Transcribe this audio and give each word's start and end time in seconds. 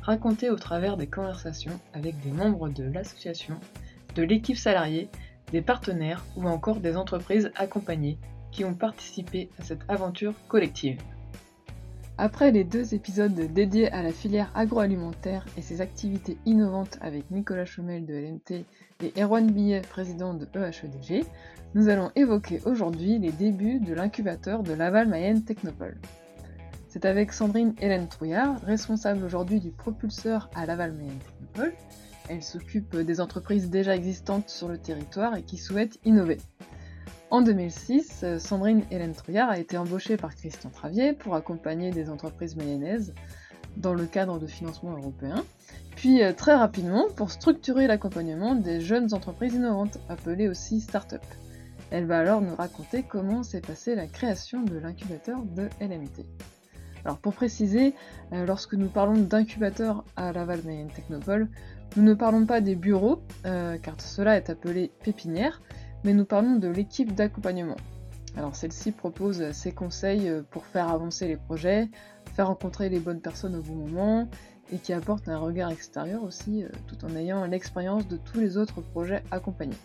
raconté 0.00 0.50
au 0.50 0.56
travers 0.56 0.96
des 0.96 1.06
conversations 1.06 1.78
avec 1.92 2.18
des 2.20 2.30
membres 2.30 2.68
de 2.68 2.84
l'association, 2.84 3.56
de 4.14 4.22
l'équipe 4.22 4.56
salariée, 4.56 5.08
des 5.52 5.62
partenaires 5.62 6.24
ou 6.36 6.48
encore 6.48 6.80
des 6.80 6.96
entreprises 6.96 7.50
accompagnées 7.56 8.18
qui 8.50 8.64
ont 8.64 8.74
participé 8.74 9.50
à 9.58 9.64
cette 9.64 9.82
aventure 9.88 10.34
collective. 10.48 10.98
Après 12.18 12.52
les 12.52 12.62
deux 12.62 12.94
épisodes 12.94 13.34
dédiés 13.34 13.90
à 13.90 14.02
la 14.02 14.12
filière 14.12 14.50
agroalimentaire 14.54 15.46
et 15.56 15.62
ses 15.62 15.80
activités 15.80 16.36
innovantes 16.44 16.98
avec 17.00 17.30
Nicolas 17.30 17.64
Chomel 17.64 18.04
de 18.04 18.14
LMT 18.14 18.64
et 19.02 19.20
Erwan 19.20 19.50
Billet, 19.50 19.80
président 19.80 20.34
de 20.34 20.46
EHEDG, 20.54 21.24
nous 21.74 21.88
allons 21.88 22.12
évoquer 22.14 22.60
aujourd'hui 22.66 23.18
les 23.18 23.32
débuts 23.32 23.80
de 23.80 23.94
l'incubateur 23.94 24.62
de 24.62 24.74
Laval 24.74 25.08
Mayenne 25.08 25.42
Technopole. 25.42 25.96
C'est 26.92 27.06
avec 27.06 27.32
Sandrine 27.32 27.72
Hélène 27.80 28.06
Trouillard, 28.06 28.60
responsable 28.66 29.24
aujourd'hui 29.24 29.60
du 29.60 29.70
propulseur 29.70 30.50
à 30.54 30.66
Laval 30.66 30.92
Technopole. 30.94 31.72
Elle 32.28 32.42
s'occupe 32.42 32.94
des 32.94 33.22
entreprises 33.22 33.70
déjà 33.70 33.96
existantes 33.96 34.50
sur 34.50 34.68
le 34.68 34.76
territoire 34.76 35.34
et 35.34 35.42
qui 35.42 35.56
souhaitent 35.56 35.98
innover. 36.04 36.36
En 37.30 37.40
2006, 37.40 38.26
Sandrine 38.38 38.82
Hélène 38.90 39.14
Trouillard 39.14 39.48
a 39.48 39.58
été 39.58 39.78
embauchée 39.78 40.18
par 40.18 40.34
Christian 40.34 40.68
Travier 40.68 41.14
pour 41.14 41.34
accompagner 41.34 41.92
des 41.92 42.10
entreprises 42.10 42.56
mayonnaises 42.56 43.14
dans 43.78 43.94
le 43.94 44.04
cadre 44.04 44.38
de 44.38 44.46
financement 44.46 44.94
européen, 44.94 45.46
puis 45.96 46.22
euh, 46.22 46.34
très 46.34 46.54
rapidement 46.54 47.06
pour 47.16 47.30
structurer 47.30 47.86
l'accompagnement 47.86 48.54
des 48.54 48.82
jeunes 48.82 49.14
entreprises 49.14 49.54
innovantes, 49.54 49.98
appelées 50.10 50.50
aussi 50.50 50.82
start-up. 50.82 51.24
Elle 51.90 52.04
va 52.04 52.18
alors 52.18 52.42
nous 52.42 52.54
raconter 52.54 53.02
comment 53.02 53.42
s'est 53.42 53.62
passée 53.62 53.94
la 53.94 54.06
création 54.06 54.62
de 54.62 54.76
l'incubateur 54.76 55.40
de 55.40 55.70
LMT. 55.80 56.26
Alors 57.04 57.18
pour 57.18 57.34
préciser, 57.34 57.94
euh, 58.32 58.46
lorsque 58.46 58.74
nous 58.74 58.88
parlons 58.88 59.16
d'incubateur 59.16 60.04
à 60.16 60.32
Laval 60.32 60.60
Mayenne 60.64 60.88
Technopole, 60.88 61.48
nous 61.96 62.02
ne 62.02 62.14
parlons 62.14 62.46
pas 62.46 62.60
des 62.60 62.76
bureaux, 62.76 63.20
euh, 63.44 63.76
car 63.78 64.00
cela 64.00 64.36
est 64.36 64.50
appelé 64.50 64.92
pépinière, 65.02 65.60
mais 66.04 66.14
nous 66.14 66.24
parlons 66.24 66.56
de 66.56 66.68
l'équipe 66.68 67.14
d'accompagnement. 67.14 67.76
Alors 68.36 68.56
celle-ci 68.56 68.92
propose 68.92 69.50
ses 69.52 69.72
conseils 69.72 70.28
euh, 70.28 70.42
pour 70.50 70.64
faire 70.64 70.88
avancer 70.88 71.26
les 71.26 71.36
projets, 71.36 71.88
faire 72.34 72.46
rencontrer 72.46 72.88
les 72.88 73.00
bonnes 73.00 73.20
personnes 73.20 73.56
au 73.56 73.62
bon 73.62 73.74
moment, 73.74 74.28
et 74.72 74.78
qui 74.78 74.92
apporte 74.92 75.28
un 75.28 75.38
regard 75.38 75.70
extérieur 75.70 76.22
aussi, 76.22 76.64
tout 76.86 77.04
en 77.04 77.14
ayant 77.16 77.44
l'expérience 77.44 78.08
de 78.08 78.16
tous 78.16 78.38
les 78.38 78.56
autres 78.56 78.80
projets 78.80 79.22
accompagnés. 79.30 79.76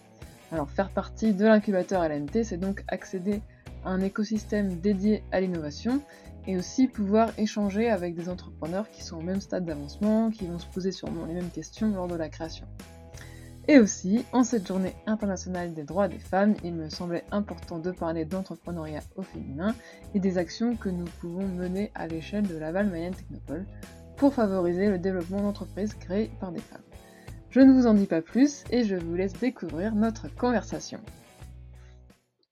Alors 0.52 0.70
faire 0.70 0.90
partie 0.92 1.34
de 1.34 1.46
l'incubateur 1.46 2.08
LMT, 2.08 2.44
c'est 2.44 2.58
donc 2.58 2.86
accéder 2.88 3.42
un 3.88 4.02
écosystème 4.02 4.80
dédié 4.80 5.24
à 5.32 5.40
l'innovation 5.40 6.02
et 6.46 6.58
aussi 6.58 6.88
pouvoir 6.88 7.30
échanger 7.38 7.90
avec 7.90 8.16
des 8.16 8.30
entrepreneurs 8.30 8.90
qui 8.90 9.04
sont 9.04 9.18
au 9.18 9.22
même 9.22 9.42
stade 9.42 9.66
d'avancement, 9.66 10.30
qui 10.30 10.48
vont 10.48 10.60
se 10.60 10.68
poser 10.68 10.92
sûrement 10.92 11.26
les 11.26 11.34
mêmes 11.34 11.50
questions 11.50 11.94
lors 11.94 12.08
de 12.08 12.16
la 12.16 12.30
création. 12.30 12.66
Et 13.70 13.80
aussi, 13.80 14.24
en 14.32 14.46
cette 14.46 14.66
journée 14.66 14.96
internationale 15.08 15.74
des 15.74 15.84
droits 15.84 16.08
des 16.08 16.20
femmes, 16.20 16.56
il 16.64 16.74
me 16.74 16.90
semblait 16.90 17.26
important 17.32 17.80
de 17.80 17.92
parler 17.92 18.24
d'entrepreneuriat 18.24 19.02
au 19.18 19.24
féminin 19.24 19.76
et 20.14 20.22
des 20.22 20.38
actions 20.38 20.78
que 20.78 20.88
nous 20.88 21.06
pouvons 21.20 21.46
mener 21.46 21.92
à 21.94 22.08
l'échelle 22.08 22.48
de 22.48 22.56
Laval 22.56 22.88
Mayenne 22.90 23.14
Technopole 23.14 23.66
pour 24.16 24.34
favoriser 24.34 24.88
le 24.90 25.00
développement 25.00 25.42
d'entreprises 25.42 25.96
créées 25.96 26.32
par 26.40 26.54
des 26.54 26.62
femmes. 26.62 26.82
Je 27.50 27.60
ne 27.60 27.74
vous 27.74 27.88
en 27.88 27.94
dis 27.94 28.06
pas 28.06 28.22
plus 28.22 28.64
et 28.72 28.86
je 28.86 28.96
vous 28.96 29.16
laisse 29.16 29.34
découvrir 29.34 29.94
notre 29.96 30.34
conversation. 30.34 31.00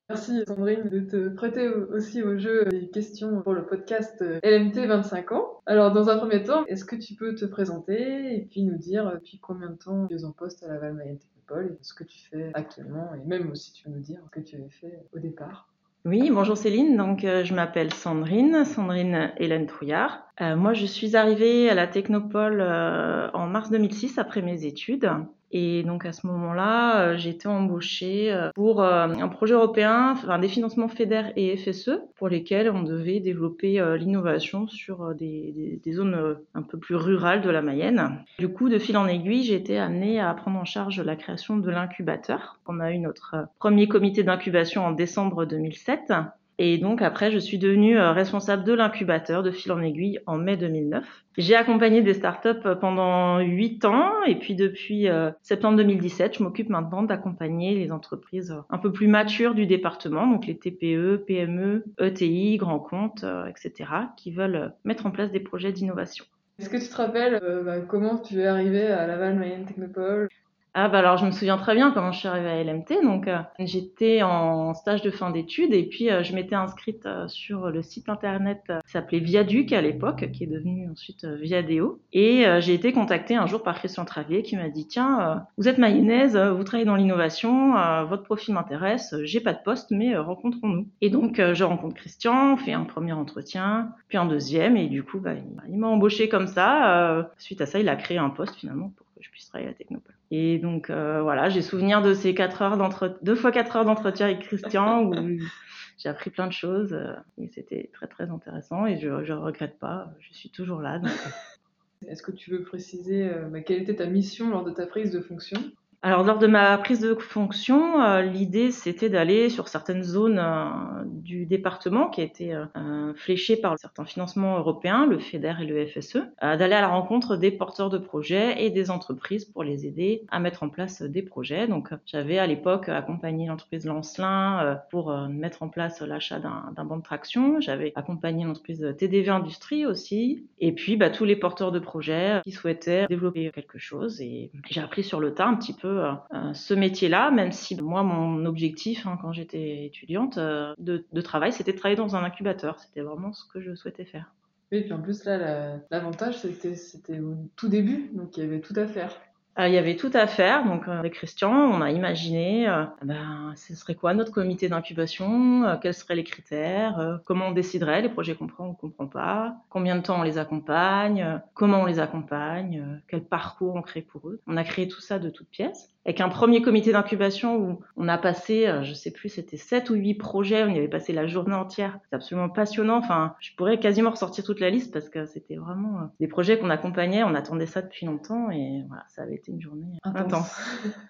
Merci 0.08 0.44
Sandrine 0.46 0.88
de 0.88 1.00
te 1.00 1.30
prêter 1.30 1.68
aussi 1.68 2.22
au 2.22 2.38
jeu 2.38 2.66
des 2.66 2.90
questions 2.90 3.42
pour 3.42 3.54
le 3.54 3.66
podcast 3.66 4.24
LMT 4.44 4.86
25 4.86 5.32
ans. 5.32 5.62
Alors 5.66 5.92
dans 5.94 6.10
un 6.10 6.18
premier 6.20 6.44
temps, 6.44 6.64
est-ce 6.68 6.86
que 6.86 6.96
tu 6.96 7.16
peux 7.16 7.34
te 7.34 7.46
présenter 7.46 8.36
et 8.36 8.42
puis 8.42 8.62
nous 8.62 8.78
dire 8.78 9.12
depuis 9.14 9.40
combien 9.40 9.72
de 9.72 9.78
temps 9.78 10.06
tu 10.06 10.16
es 10.16 10.24
en 10.24 10.32
poste 10.32 10.64
à 10.64 10.78
la 10.78 10.92
Mayenne 10.92 11.18
Technopole 11.18 11.72
et 11.74 11.84
ce 11.84 11.96
que 11.96 12.04
tu 12.04 12.20
fais 12.30 12.52
actuellement 12.54 13.16
et 13.16 13.28
même 13.28 13.50
aussi 13.50 13.74
tu 13.74 13.86
peux 13.86 13.90
nous 13.90 14.00
dire 14.00 14.20
ce 14.26 14.30
que 14.30 14.46
tu 14.46 14.58
avais 14.58 14.70
fait 14.70 15.00
au 15.12 15.18
départ? 15.18 15.70
Oui, 16.06 16.30
bonjour 16.32 16.56
Céline. 16.56 16.96
Donc, 16.98 17.24
euh, 17.24 17.44
je 17.44 17.56
m'appelle 17.56 17.92
Sandrine, 17.92 18.64
Sandrine 18.64 19.34
Hélène 19.38 19.66
Trouillard. 19.66 20.25
Euh, 20.42 20.56
moi, 20.56 20.74
je 20.74 20.86
suis 20.86 21.16
arrivée 21.16 21.70
à 21.70 21.76
la 21.76 21.88
Technopole 21.88 22.60
euh, 22.62 23.30
en 23.34 23.48
mars 23.48 23.70
2006 23.70 24.18
après 24.18 24.42
mes 24.42 24.66
études. 24.66 25.10
Et 25.52 25.84
donc 25.84 26.06
à 26.06 26.12
ce 26.12 26.28
moment-là, 26.28 27.16
j'ai 27.16 27.30
été 27.30 27.48
embauchée 27.48 28.36
pour 28.56 28.84
un 28.84 29.28
projet 29.30 29.54
européen, 29.54 30.12
enfin 30.12 30.38
des 30.38 30.50
financements 30.50 30.90
FEDER 30.90 31.32
et 31.38 31.56
FSE, 31.56 32.02
pour 32.18 32.28
lesquels 32.28 32.70
on 32.70 32.84
devait 32.84 33.22
développer 33.22 33.82
l'innovation 33.98 34.68
sur 34.68 35.16
des, 35.16 35.80
des, 35.82 35.94
zones 35.94 36.38
un 36.56 36.62
peu 36.62 36.78
plus 36.78 36.96
rurales 36.96 37.42
de 37.42 37.50
la 37.50 37.62
Mayenne. 37.62 38.26
Du 38.38 38.50
coup, 38.50 38.68
de 38.68 38.78
fil 38.78 38.98
en 38.98 39.08
aiguille, 39.08 39.44
j'ai 39.44 39.56
été 39.56 39.80
amenée 39.80 40.20
à 40.20 40.34
prendre 40.34 40.60
en 40.60 40.66
charge 40.66 41.00
la 41.00 41.16
création 41.16 41.56
de 41.56 41.70
l'incubateur. 41.70 42.60
On 42.68 42.82
a 42.82 42.92
eu 42.92 42.98
notre 42.98 43.48
premier 43.58 43.88
comité 43.88 44.24
d'incubation 44.24 44.86
en 44.86 44.92
décembre 44.92 45.46
2007 45.46 46.12
et 46.58 46.78
donc 46.78 47.02
après, 47.02 47.32
je 47.32 47.38
suis 47.38 47.58
devenue 47.58 47.98
euh, 47.98 48.12
responsable 48.12 48.64
de 48.64 48.74
l'incubateur 48.74 49.44
de 49.44 49.52
fil 49.52 49.72
en 49.74 49.82
aiguille 49.82 50.20
en 50.26 50.38
mai 50.38 50.56
2009. 50.56 51.06
J'ai 51.38 51.56
accompagné 51.56 52.02
des 52.02 52.14
startups 52.14 52.66
euh, 52.66 52.76
pendant 52.76 53.40
8 53.40 53.84
ans 53.84 54.24
et 54.26 54.36
puis 54.36 54.56
depuis 54.56 55.10
euh, 55.10 55.32
septembre 55.42 55.78
2017, 55.78 56.38
je 56.38 56.44
m'occupe 56.44 56.70
maintenant 56.70 57.04
d'accompagner 57.04 57.76
les 57.76 57.92
entreprises 57.92 58.56
un 58.70 58.78
peu 58.78 58.92
plus 58.92 59.08
matures 59.08 59.54
du 59.54 59.66
département, 59.66 60.28
donc 60.28 60.48
les 60.48 60.58
TPE, 60.58 61.26
PME, 61.28 61.84
ETI, 62.00 62.56
grands 62.58 62.80
comptes, 62.80 63.26
etc., 63.50 63.90
qui 64.16 64.32
veulent 64.32 64.74
mettre 64.86 65.06
en 65.06 65.12
place 65.12 65.32
des 65.32 65.42
projets 65.42 65.74
d'innovation. 65.74 66.26
Est-ce 66.58 66.70
que 66.70 66.78
tu 66.78 66.88
te 66.88 66.96
rappelles 66.96 67.42
bah, 67.66 67.82
comment 67.82 68.18
tu 68.18 68.40
es 68.40 68.48
arrivé 68.48 68.88
à 68.88 69.06
Laval 69.08 69.36
Mayenne 69.36 69.66
Technopole? 69.66 70.30
Ah 70.78 70.90
bah 70.90 71.00
alors 71.00 71.16
je 71.16 71.26
me 71.26 71.32
souviens 71.32 71.58
très 71.58 71.74
bien 71.74 71.92
comment 71.92 72.12
je 72.12 72.20
suis 72.20 72.28
arrivée 72.28 72.50
à 72.50 72.62
LMT. 72.62 73.02
Donc 73.02 73.30
euh, 73.30 73.40
j'étais 73.60 74.24
en 74.24 74.74
stage 74.74 75.02
de 75.02 75.10
fin 75.10 75.30
d'études 75.32 75.74
et 75.74 75.84
puis 75.84 76.12
euh, 76.12 76.22
je 76.22 76.36
m'étais 76.36 76.56
inscrite 76.56 77.06
euh, 77.06 77.30
sur 77.30 77.70
le 77.70 77.82
site 77.82 78.10
internet 78.10 78.62
qui 78.86 78.92
s'appelait 78.92 79.20
Viaduc 79.20 79.72
à 79.72 79.80
l'époque, 79.80 80.30
qui 80.34 80.44
est 80.44 80.48
devenu 80.48 80.90
ensuite 80.92 81.24
Viadeo. 81.24 82.02
Et 82.12 82.44
j'ai 82.60 82.74
été 82.74 82.92
contactée 82.92 83.36
un 83.36 83.48
jour 83.48 83.64
par 83.64 83.76
Christian 83.76 84.04
Travier 84.04 84.44
qui 84.44 84.58
m'a 84.58 84.68
dit 84.68 84.86
tiens 84.86 85.46
vous 85.58 85.70
êtes 85.70 85.78
mayonnaise, 85.78 86.36
vous 86.36 86.64
travaillez 86.66 86.86
dans 86.86 86.96
l'innovation, 86.96 87.76
votre 88.06 88.24
profil 88.24 88.54
m'intéresse, 88.54 89.16
j'ai 89.24 89.40
pas 89.40 89.54
de 89.54 89.64
poste 89.64 89.92
mais 89.92 90.18
rencontrons-nous. 90.18 90.90
Et 91.00 91.10
donc 91.10 91.38
je 91.38 91.64
rencontre 91.64 91.96
Christian, 91.96 92.54
on 92.54 92.58
fait 92.58 92.74
un 92.74 92.84
premier 92.84 93.14
entretien, 93.14 93.94
puis 94.10 94.18
un 94.18 94.26
deuxième 94.26 94.76
et 94.76 94.88
du 94.88 95.04
coup 95.04 95.20
bah, 95.20 95.36
il 95.70 95.78
m'a 95.78 95.88
embauché 95.88 96.28
comme 96.28 96.48
ça. 96.48 97.30
suite 97.38 97.62
à 97.62 97.66
ça 97.66 97.80
il 97.80 97.88
a 97.88 97.96
créé 97.96 98.18
un 98.18 98.30
poste 98.30 98.56
finalement 98.56 98.92
pour 98.98 99.06
que 99.16 99.24
je 99.24 99.30
puisse 99.30 99.48
travailler 99.48 99.70
à 99.70 99.74
Technopole. 99.74 100.15
Et 100.38 100.60
donc 100.60 100.90
euh, 100.90 101.22
voilà, 101.22 101.48
j'ai 101.48 101.62
souvenir 101.62 102.02
de 102.02 102.14
ces 102.14 102.36
quatre 102.36 102.62
heures 102.62 102.76
d'entretien, 102.76 103.18
deux 103.22 103.36
fois 103.36 103.54
quatre 103.54 103.78
heures 103.78 103.86
d'entretien 103.86 104.26
avec 104.26 104.40
Christian 104.40 105.06
où 105.06 105.14
j'ai 105.98 106.10
appris 106.10 106.30
plein 106.30 106.48
de 106.48 106.52
choses 106.52 106.92
euh, 106.92 107.14
et 107.38 107.48
c'était 107.48 107.90
très 107.94 108.08
très 108.08 108.30
intéressant 108.30 108.86
et 108.86 109.00
je 109.00 109.08
ne 109.08 109.38
regrette 109.38 109.80
pas, 109.80 110.12
je 110.20 110.34
suis 110.34 110.50
toujours 110.50 110.82
là. 110.82 111.00
Euh. 111.02 112.10
Est-ce 112.10 112.22
que 112.22 112.34
tu 112.34 112.52
veux 112.52 112.64
préciser 112.64 113.32
bah, 113.50 113.62
quelle 113.62 113.82
était 113.82 113.96
ta 113.96 114.08
mission 114.08 114.50
lors 114.50 114.66
de 114.66 114.72
ta 114.72 114.86
prise 114.86 115.10
de 115.12 115.22
fonction? 115.22 115.58
Alors 116.06 116.24
lors 116.24 116.38
de 116.38 116.46
ma 116.46 116.78
prise 116.78 117.00
de 117.00 117.16
fonction, 117.16 118.00
euh, 118.00 118.22
l'idée 118.22 118.70
c'était 118.70 119.10
d'aller 119.10 119.50
sur 119.50 119.68
certaines 119.68 120.04
zones 120.04 120.38
euh, 120.38 120.68
du 121.04 121.48
département 121.48 122.10
qui 122.10 122.22
étaient 122.22 122.54
euh, 122.54 123.12
fléchées 123.16 123.58
par 123.58 123.80
certains 123.80 124.06
financements 124.06 124.60
européens, 124.60 125.08
le 125.08 125.18
FEDER 125.18 125.56
et 125.62 125.66
le 125.66 125.84
FSE, 125.88 126.20
d'aller 126.44 126.76
à 126.76 126.82
la 126.82 126.90
rencontre 126.90 127.38
des 127.38 127.50
porteurs 127.50 127.90
de 127.90 127.98
projets 127.98 128.64
et 128.64 128.70
des 128.70 128.92
entreprises 128.92 129.46
pour 129.46 129.64
les 129.64 129.88
aider 129.88 130.28
à 130.30 130.40
mettre 130.40 130.62
en 130.62 130.70
place 130.70 131.02
des 131.02 131.24
projets. 131.24 131.68
Donc 131.68 131.90
j'avais 132.06 132.38
à 132.38 132.46
l'époque 132.46 132.88
accompagné 132.88 133.48
l'entreprise 133.48 133.88
Lancelin 133.88 134.80
pour 134.92 135.12
mettre 135.28 135.64
en 135.64 135.70
place 135.70 136.02
l'achat 136.02 136.40
d'un 136.40 136.86
banc 136.86 136.98
de 136.98 137.04
traction. 137.04 137.60
J'avais 137.60 137.94
accompagné 137.96 138.46
l'entreprise 138.46 138.94
TDV 139.00 139.30
Industrie 139.30 139.88
aussi. 139.88 140.46
Et 140.60 140.72
puis 140.72 140.98
bah, 140.98 141.10
tous 141.10 141.26
les 141.26 141.36
porteurs 141.36 141.72
de 141.72 141.80
projets 141.80 142.42
qui 142.44 142.52
souhaitaient 142.52 143.08
développer 143.08 143.50
quelque 143.52 143.80
chose. 143.80 144.22
Et 144.22 144.52
j'ai 144.70 144.82
appris 144.82 145.04
sur 145.04 145.20
le 145.20 145.34
tas 145.34 145.48
un 145.48 145.56
petit 145.56 145.74
peu 145.74 145.95
euh, 145.98 146.54
ce 146.54 146.74
métier-là, 146.74 147.32
même 147.32 147.52
si 147.52 147.76
moi, 147.82 148.04
mon 148.04 148.46
objectif 148.46 149.06
hein, 149.08 149.18
quand 149.22 149.32
j'étais 149.32 149.86
étudiante 149.86 150.38
euh, 150.38 150.74
de, 150.78 151.22
travail, 151.22 151.52
c'était 151.52 151.74
de 151.74 151.78
travailler 151.78 151.98
dans 151.98 152.16
un 152.16 152.24
incubateur. 152.24 152.80
C'était 152.80 153.02
vraiment 153.02 153.34
ce 153.34 153.46
que 153.46 153.60
je 153.60 153.76
souhaitais 153.76 154.06
faire. 154.06 154.34
Oui, 154.72 154.82
puis 154.82 154.94
en 154.94 155.02
plus, 155.02 155.26
là, 155.26 155.78
l'avantage, 155.92 156.38
c'était 156.38 157.20
au 157.20 157.36
tout 157.56 157.70
début, 157.70 158.10
donc 158.14 158.36
il 158.36 158.44
y 158.44 158.46
avait 158.46 158.62
tout 158.62 158.74
à 158.76 158.88
faire. 158.88 159.16
Il 159.58 159.74
y 159.74 159.78
avait 159.78 159.96
tout 159.96 160.12
à 160.14 160.28
faire. 160.28 160.66
Donc 160.66 160.88
avec 160.88 161.14
Christian, 161.14 161.52
on 161.52 161.82
a 161.82 161.92
imaginé, 161.92 162.66
ben, 163.04 163.54
ce 163.56 163.76
serait 163.76 163.96
quoi 163.96 164.14
notre 164.14 164.32
comité 164.32 164.68
d'incubation, 164.68 165.78
quels 165.82 165.94
seraient 165.94 166.16
les 166.16 166.24
critères, 166.24 167.22
comment 167.26 167.48
on 167.48 167.52
déciderait 167.52 168.02
les 168.02 168.10
projets 168.10 168.36
qu'on 168.36 168.48
prend 168.48 168.68
ou 168.68 168.74
qu'on 168.74 168.90
prend 168.90 169.08
pas, 169.08 169.56
combien 169.70 169.96
de 169.96 170.02
temps 170.02 170.20
on 170.20 170.24
les 170.24 170.38
accompagne, 170.38 171.42
comment 171.54 171.82
on 171.82 171.86
les 171.86 172.00
accompagne, 172.00 173.02
quel 173.08 173.24
parcours 173.24 173.76
on 173.76 173.82
crée 173.82 174.02
pour 174.02 174.28
eux. 174.30 174.42
On 174.48 174.58
a 174.58 174.64
créé 174.64 174.88
tout 174.88 175.02
ça 175.02 175.20
de 175.20 175.30
toutes 175.30 175.50
pièces 175.50 175.95
avec 176.06 176.22
un 176.22 176.30
premier 176.30 176.62
comité 176.62 176.92
d'incubation 176.92 177.58
où 177.58 177.80
on 177.98 178.08
a 178.08 178.20
passé, 178.20 178.68
euh, 178.68 178.84
je 178.84 178.94
sais 178.94 179.10
plus, 179.10 179.30
c'était 179.30 179.58
sept 179.58 179.90
ou 179.90 179.96
huit 179.96 180.14
projets, 180.14 180.64
on 180.64 180.68
y 180.68 180.78
avait 180.78 180.88
passé 180.88 181.14
la 181.14 181.26
journée 181.26 181.56
entière. 181.56 181.98
C'est 182.04 182.16
absolument 182.16 182.48
passionnant. 182.48 182.98
Enfin, 182.98 183.34
je 183.40 183.50
pourrais 183.58 183.80
quasiment 183.80 184.12
ressortir 184.12 184.44
toute 184.44 184.60
la 184.60 184.70
liste 184.70 184.94
parce 184.94 185.10
que 185.10 185.26
c'était 185.26 185.56
vraiment 185.56 185.98
euh, 185.98 186.06
des 186.20 186.28
projets 186.28 186.60
qu'on 186.60 186.70
accompagnait, 186.70 187.24
on 187.24 187.34
attendait 187.34 187.66
ça 187.66 187.82
depuis 187.82 188.06
longtemps 188.06 188.52
et 188.52 188.84
voilà, 188.88 189.04
ça 189.08 189.24
avait 189.24 189.36
été 189.36 189.52
une 189.52 189.62
journée 189.62 189.98
intense, 190.04 190.56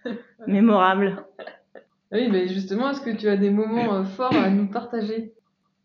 mémorable. 0.47 1.25
Oui, 2.13 2.30
mais 2.31 2.48
justement, 2.48 2.91
est-ce 2.91 3.01
que 3.01 3.09
tu 3.09 3.27
as 3.27 3.36
des 3.36 3.50
moments 3.50 3.95
euh, 3.95 4.03
forts 4.06 4.36
à 4.36 4.50
nous 4.50 4.68
partager? 4.68 5.33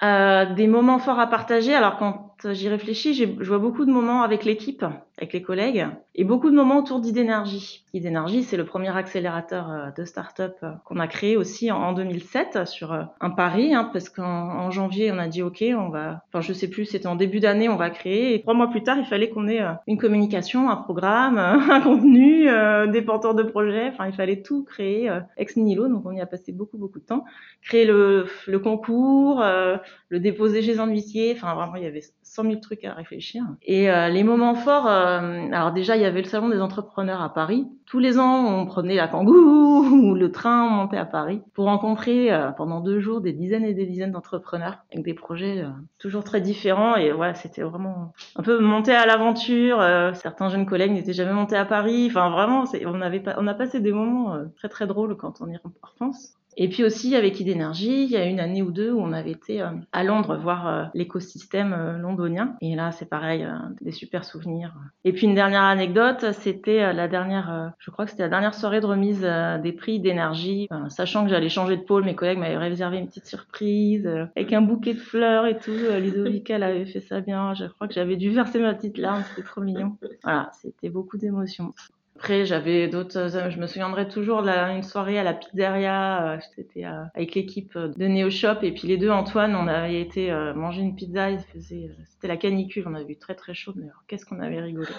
Des 0.02 0.66
moments 0.68 1.00
forts 1.00 1.18
à 1.18 1.26
partager? 1.26 1.74
Alors 1.74 1.98
quand 1.98 2.29
j'y 2.52 2.68
réfléchis, 2.68 3.14
je 3.14 3.48
vois 3.48 3.58
beaucoup 3.58 3.84
de 3.84 3.90
moments 3.90 4.22
avec 4.22 4.44
l'équipe 4.44 4.84
avec 5.20 5.34
les 5.34 5.42
collègues 5.42 5.86
et 6.14 6.24
beaucoup 6.24 6.50
de 6.50 6.54
moments 6.54 6.78
autour 6.78 7.00
d'Idénergie. 7.00 7.84
Idénergie, 7.92 8.42
c'est 8.42 8.56
le 8.56 8.64
premier 8.64 8.96
accélérateur 8.96 9.70
euh, 9.70 9.90
de 9.96 10.04
start-up 10.04 10.56
euh, 10.62 10.70
qu'on 10.84 10.98
a 10.98 11.06
créé 11.06 11.36
aussi 11.36 11.70
en 11.70 11.92
2007 11.92 12.66
sur 12.66 12.92
euh, 12.92 13.02
un 13.20 13.30
pari, 13.30 13.74
hein, 13.74 13.90
parce 13.92 14.08
qu'en 14.08 14.70
janvier, 14.70 15.12
on 15.12 15.18
a 15.18 15.28
dit 15.28 15.42
OK, 15.42 15.62
on 15.76 15.90
va, 15.90 16.22
enfin 16.28 16.40
je 16.40 16.54
sais 16.54 16.68
plus, 16.68 16.86
c'était 16.86 17.06
en 17.06 17.16
début 17.16 17.38
d'année, 17.38 17.68
on 17.68 17.76
va 17.76 17.90
créer. 17.90 18.34
Et 18.34 18.40
trois 18.40 18.54
mois 18.54 18.68
plus 18.68 18.82
tard, 18.82 18.96
il 18.98 19.04
fallait 19.04 19.28
qu'on 19.28 19.46
ait 19.46 19.60
une 19.86 19.98
communication, 19.98 20.70
un 20.70 20.76
programme, 20.76 21.36
un 21.38 21.80
contenu, 21.80 22.48
des 22.90 23.02
porteurs 23.02 23.34
de 23.34 23.42
projets. 23.42 23.88
Enfin, 23.88 24.06
il 24.06 24.14
fallait 24.14 24.40
tout 24.40 24.64
créer 24.64 25.10
ex 25.36 25.56
nihilo. 25.56 25.88
Donc 25.88 26.06
on 26.06 26.12
y 26.12 26.20
a 26.20 26.26
passé 26.26 26.52
beaucoup 26.52 26.78
beaucoup 26.78 26.98
de 26.98 27.04
temps. 27.04 27.24
Créer 27.62 27.84
le, 27.84 28.26
le 28.46 28.58
concours, 28.58 29.42
le 29.42 30.20
déposer 30.20 30.62
chez 30.62 30.78
un 30.78 30.86
huissier. 30.86 31.34
Enfin 31.36 31.54
vraiment, 31.54 31.76
il 31.76 31.82
y 31.82 31.86
avait 31.86 32.02
100 32.30 32.42
000 32.44 32.56
trucs 32.60 32.84
à 32.84 32.94
réfléchir. 32.94 33.42
Et 33.62 33.88
les 34.10 34.24
moments 34.24 34.54
forts 34.54 34.88
euh, 35.20 35.48
alors 35.52 35.72
déjà, 35.72 35.96
il 35.96 36.02
y 36.02 36.04
avait 36.04 36.22
le 36.22 36.28
salon 36.28 36.48
des 36.48 36.60
entrepreneurs 36.60 37.20
à 37.20 37.32
Paris. 37.32 37.66
Tous 37.86 37.98
les 37.98 38.18
ans, 38.18 38.46
on 38.46 38.66
prenait 38.66 38.94
la 38.94 39.08
kangou 39.08 39.32
ou 39.90 40.14
le 40.14 40.30
train, 40.30 40.64
on 40.64 40.70
montait 40.70 40.96
à 40.96 41.04
Paris 41.04 41.42
pour 41.54 41.66
rencontrer 41.66 42.32
euh, 42.32 42.50
pendant 42.52 42.80
deux 42.80 43.00
jours 43.00 43.20
des 43.20 43.32
dizaines 43.32 43.64
et 43.64 43.74
des 43.74 43.86
dizaines 43.86 44.12
d'entrepreneurs 44.12 44.78
avec 44.92 45.04
des 45.04 45.14
projets 45.14 45.62
euh, 45.62 45.68
toujours 45.98 46.24
très 46.24 46.40
différents. 46.40 46.96
Et 46.96 47.12
voilà, 47.12 47.34
c'était 47.34 47.62
vraiment 47.62 48.12
un 48.36 48.42
peu 48.42 48.60
monter 48.60 48.92
à 48.92 49.06
l'aventure. 49.06 49.82
certains 50.14 50.48
jeunes 50.48 50.66
collègues 50.66 50.92
n'étaient 50.92 51.12
jamais 51.12 51.32
montés 51.32 51.56
à 51.56 51.64
Paris. 51.64 52.08
Enfin, 52.10 52.30
vraiment, 52.30 52.64
on 52.86 53.00
avait 53.00 53.22
on 53.36 53.46
a 53.46 53.54
passé 53.54 53.80
des 53.80 53.92
moments 53.92 54.36
très 54.56 54.68
très 54.68 54.86
drôles 54.86 55.16
quand 55.16 55.40
on 55.40 55.48
y 55.48 55.56
repense. 55.56 56.39
Et 56.56 56.68
puis 56.68 56.84
aussi 56.84 57.14
avec 57.14 57.40
Idénergie, 57.40 58.04
il 58.04 58.10
y 58.10 58.16
a 58.16 58.24
une 58.24 58.40
année 58.40 58.62
ou 58.62 58.70
deux 58.70 58.90
où 58.90 59.00
on 59.00 59.12
avait 59.12 59.30
été 59.30 59.62
euh, 59.62 59.70
à 59.92 60.04
Londres 60.04 60.36
voir 60.36 60.66
euh, 60.66 60.84
l'écosystème 60.94 61.72
euh, 61.72 61.98
londonien. 61.98 62.56
Et 62.60 62.74
là, 62.74 62.92
c'est 62.92 63.08
pareil, 63.08 63.46
des 63.80 63.92
super 63.92 64.24
souvenirs. 64.24 64.74
Et 65.04 65.12
puis 65.12 65.26
une 65.26 65.34
dernière 65.34 65.62
anecdote, 65.62 66.32
c'était 66.32 66.92
la 66.92 67.08
dernière, 67.08 67.72
je 67.78 67.90
crois 67.90 68.04
que 68.04 68.10
c'était 68.10 68.24
la 68.24 68.28
dernière 68.28 68.54
soirée 68.54 68.80
de 68.80 68.86
remise 68.86 69.20
des 69.20 69.72
prix 69.72 70.00
d'énergie. 70.00 70.68
sachant 70.88 71.24
que 71.24 71.30
j'allais 71.30 71.48
changer 71.48 71.76
de 71.76 71.82
pôle, 71.82 72.04
mes 72.04 72.14
collègues 72.14 72.38
m'avaient 72.38 72.56
réservé 72.56 72.98
une 72.98 73.06
petite 73.06 73.26
surprise 73.26 74.06
avec 74.36 74.52
un 74.52 74.62
bouquet 74.62 74.94
de 74.94 74.98
fleurs 74.98 75.46
et 75.46 75.56
tout. 75.56 75.70
Ludovica, 75.72 76.56
avait 76.56 76.86
fait 76.86 77.00
ça 77.00 77.20
bien. 77.20 77.54
Je 77.54 77.66
crois 77.66 77.88
que 77.88 77.94
j'avais 77.94 78.16
dû 78.16 78.30
verser 78.30 78.58
ma 78.58 78.74
petite 78.74 78.98
larme, 78.98 79.22
c'était 79.28 79.46
trop 79.46 79.60
mignon. 79.60 79.96
Voilà, 80.22 80.50
c'était 80.52 80.90
beaucoup 80.90 81.16
d'émotions. 81.16 81.72
Après, 82.20 82.44
j'avais 82.44 82.86
d'autres. 82.86 83.16
Euh, 83.16 83.48
je 83.48 83.58
me 83.58 83.66
souviendrai 83.66 84.06
toujours 84.06 84.42
de 84.42 84.50
une 84.50 84.82
soirée 84.82 85.18
à 85.18 85.24
la 85.24 85.32
pizzeria. 85.32 86.34
Euh, 86.34 86.38
c'était 86.54 86.84
euh, 86.84 87.04
avec 87.14 87.34
l'équipe 87.34 87.78
de 87.78 88.06
NeoShop 88.06 88.60
et 88.60 88.72
puis 88.72 88.88
les 88.88 88.98
deux 88.98 89.08
Antoine, 89.08 89.56
on 89.56 89.66
avait 89.66 90.02
été 90.02 90.30
manger 90.54 90.82
une 90.82 90.94
pizza. 90.94 91.30
c'était 91.38 92.28
la 92.28 92.36
canicule. 92.36 92.84
On 92.86 92.94
avait 92.94 93.14
eu 93.14 93.16
très 93.16 93.34
très 93.34 93.54
chaud. 93.54 93.72
Mais 93.74 93.86
qu'est-ce 94.06 94.26
qu'on 94.26 94.40
avait 94.40 94.60
rigolé? 94.60 94.90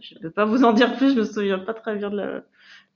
Je 0.00 0.16
ne 0.16 0.20
peux 0.22 0.30
pas 0.32 0.44
vous 0.44 0.64
en 0.64 0.72
dire 0.72 0.96
plus. 0.96 1.14
Je 1.14 1.20
me 1.20 1.24
souviens 1.24 1.60
pas 1.60 1.72
très 1.72 1.94
bien 1.94 2.10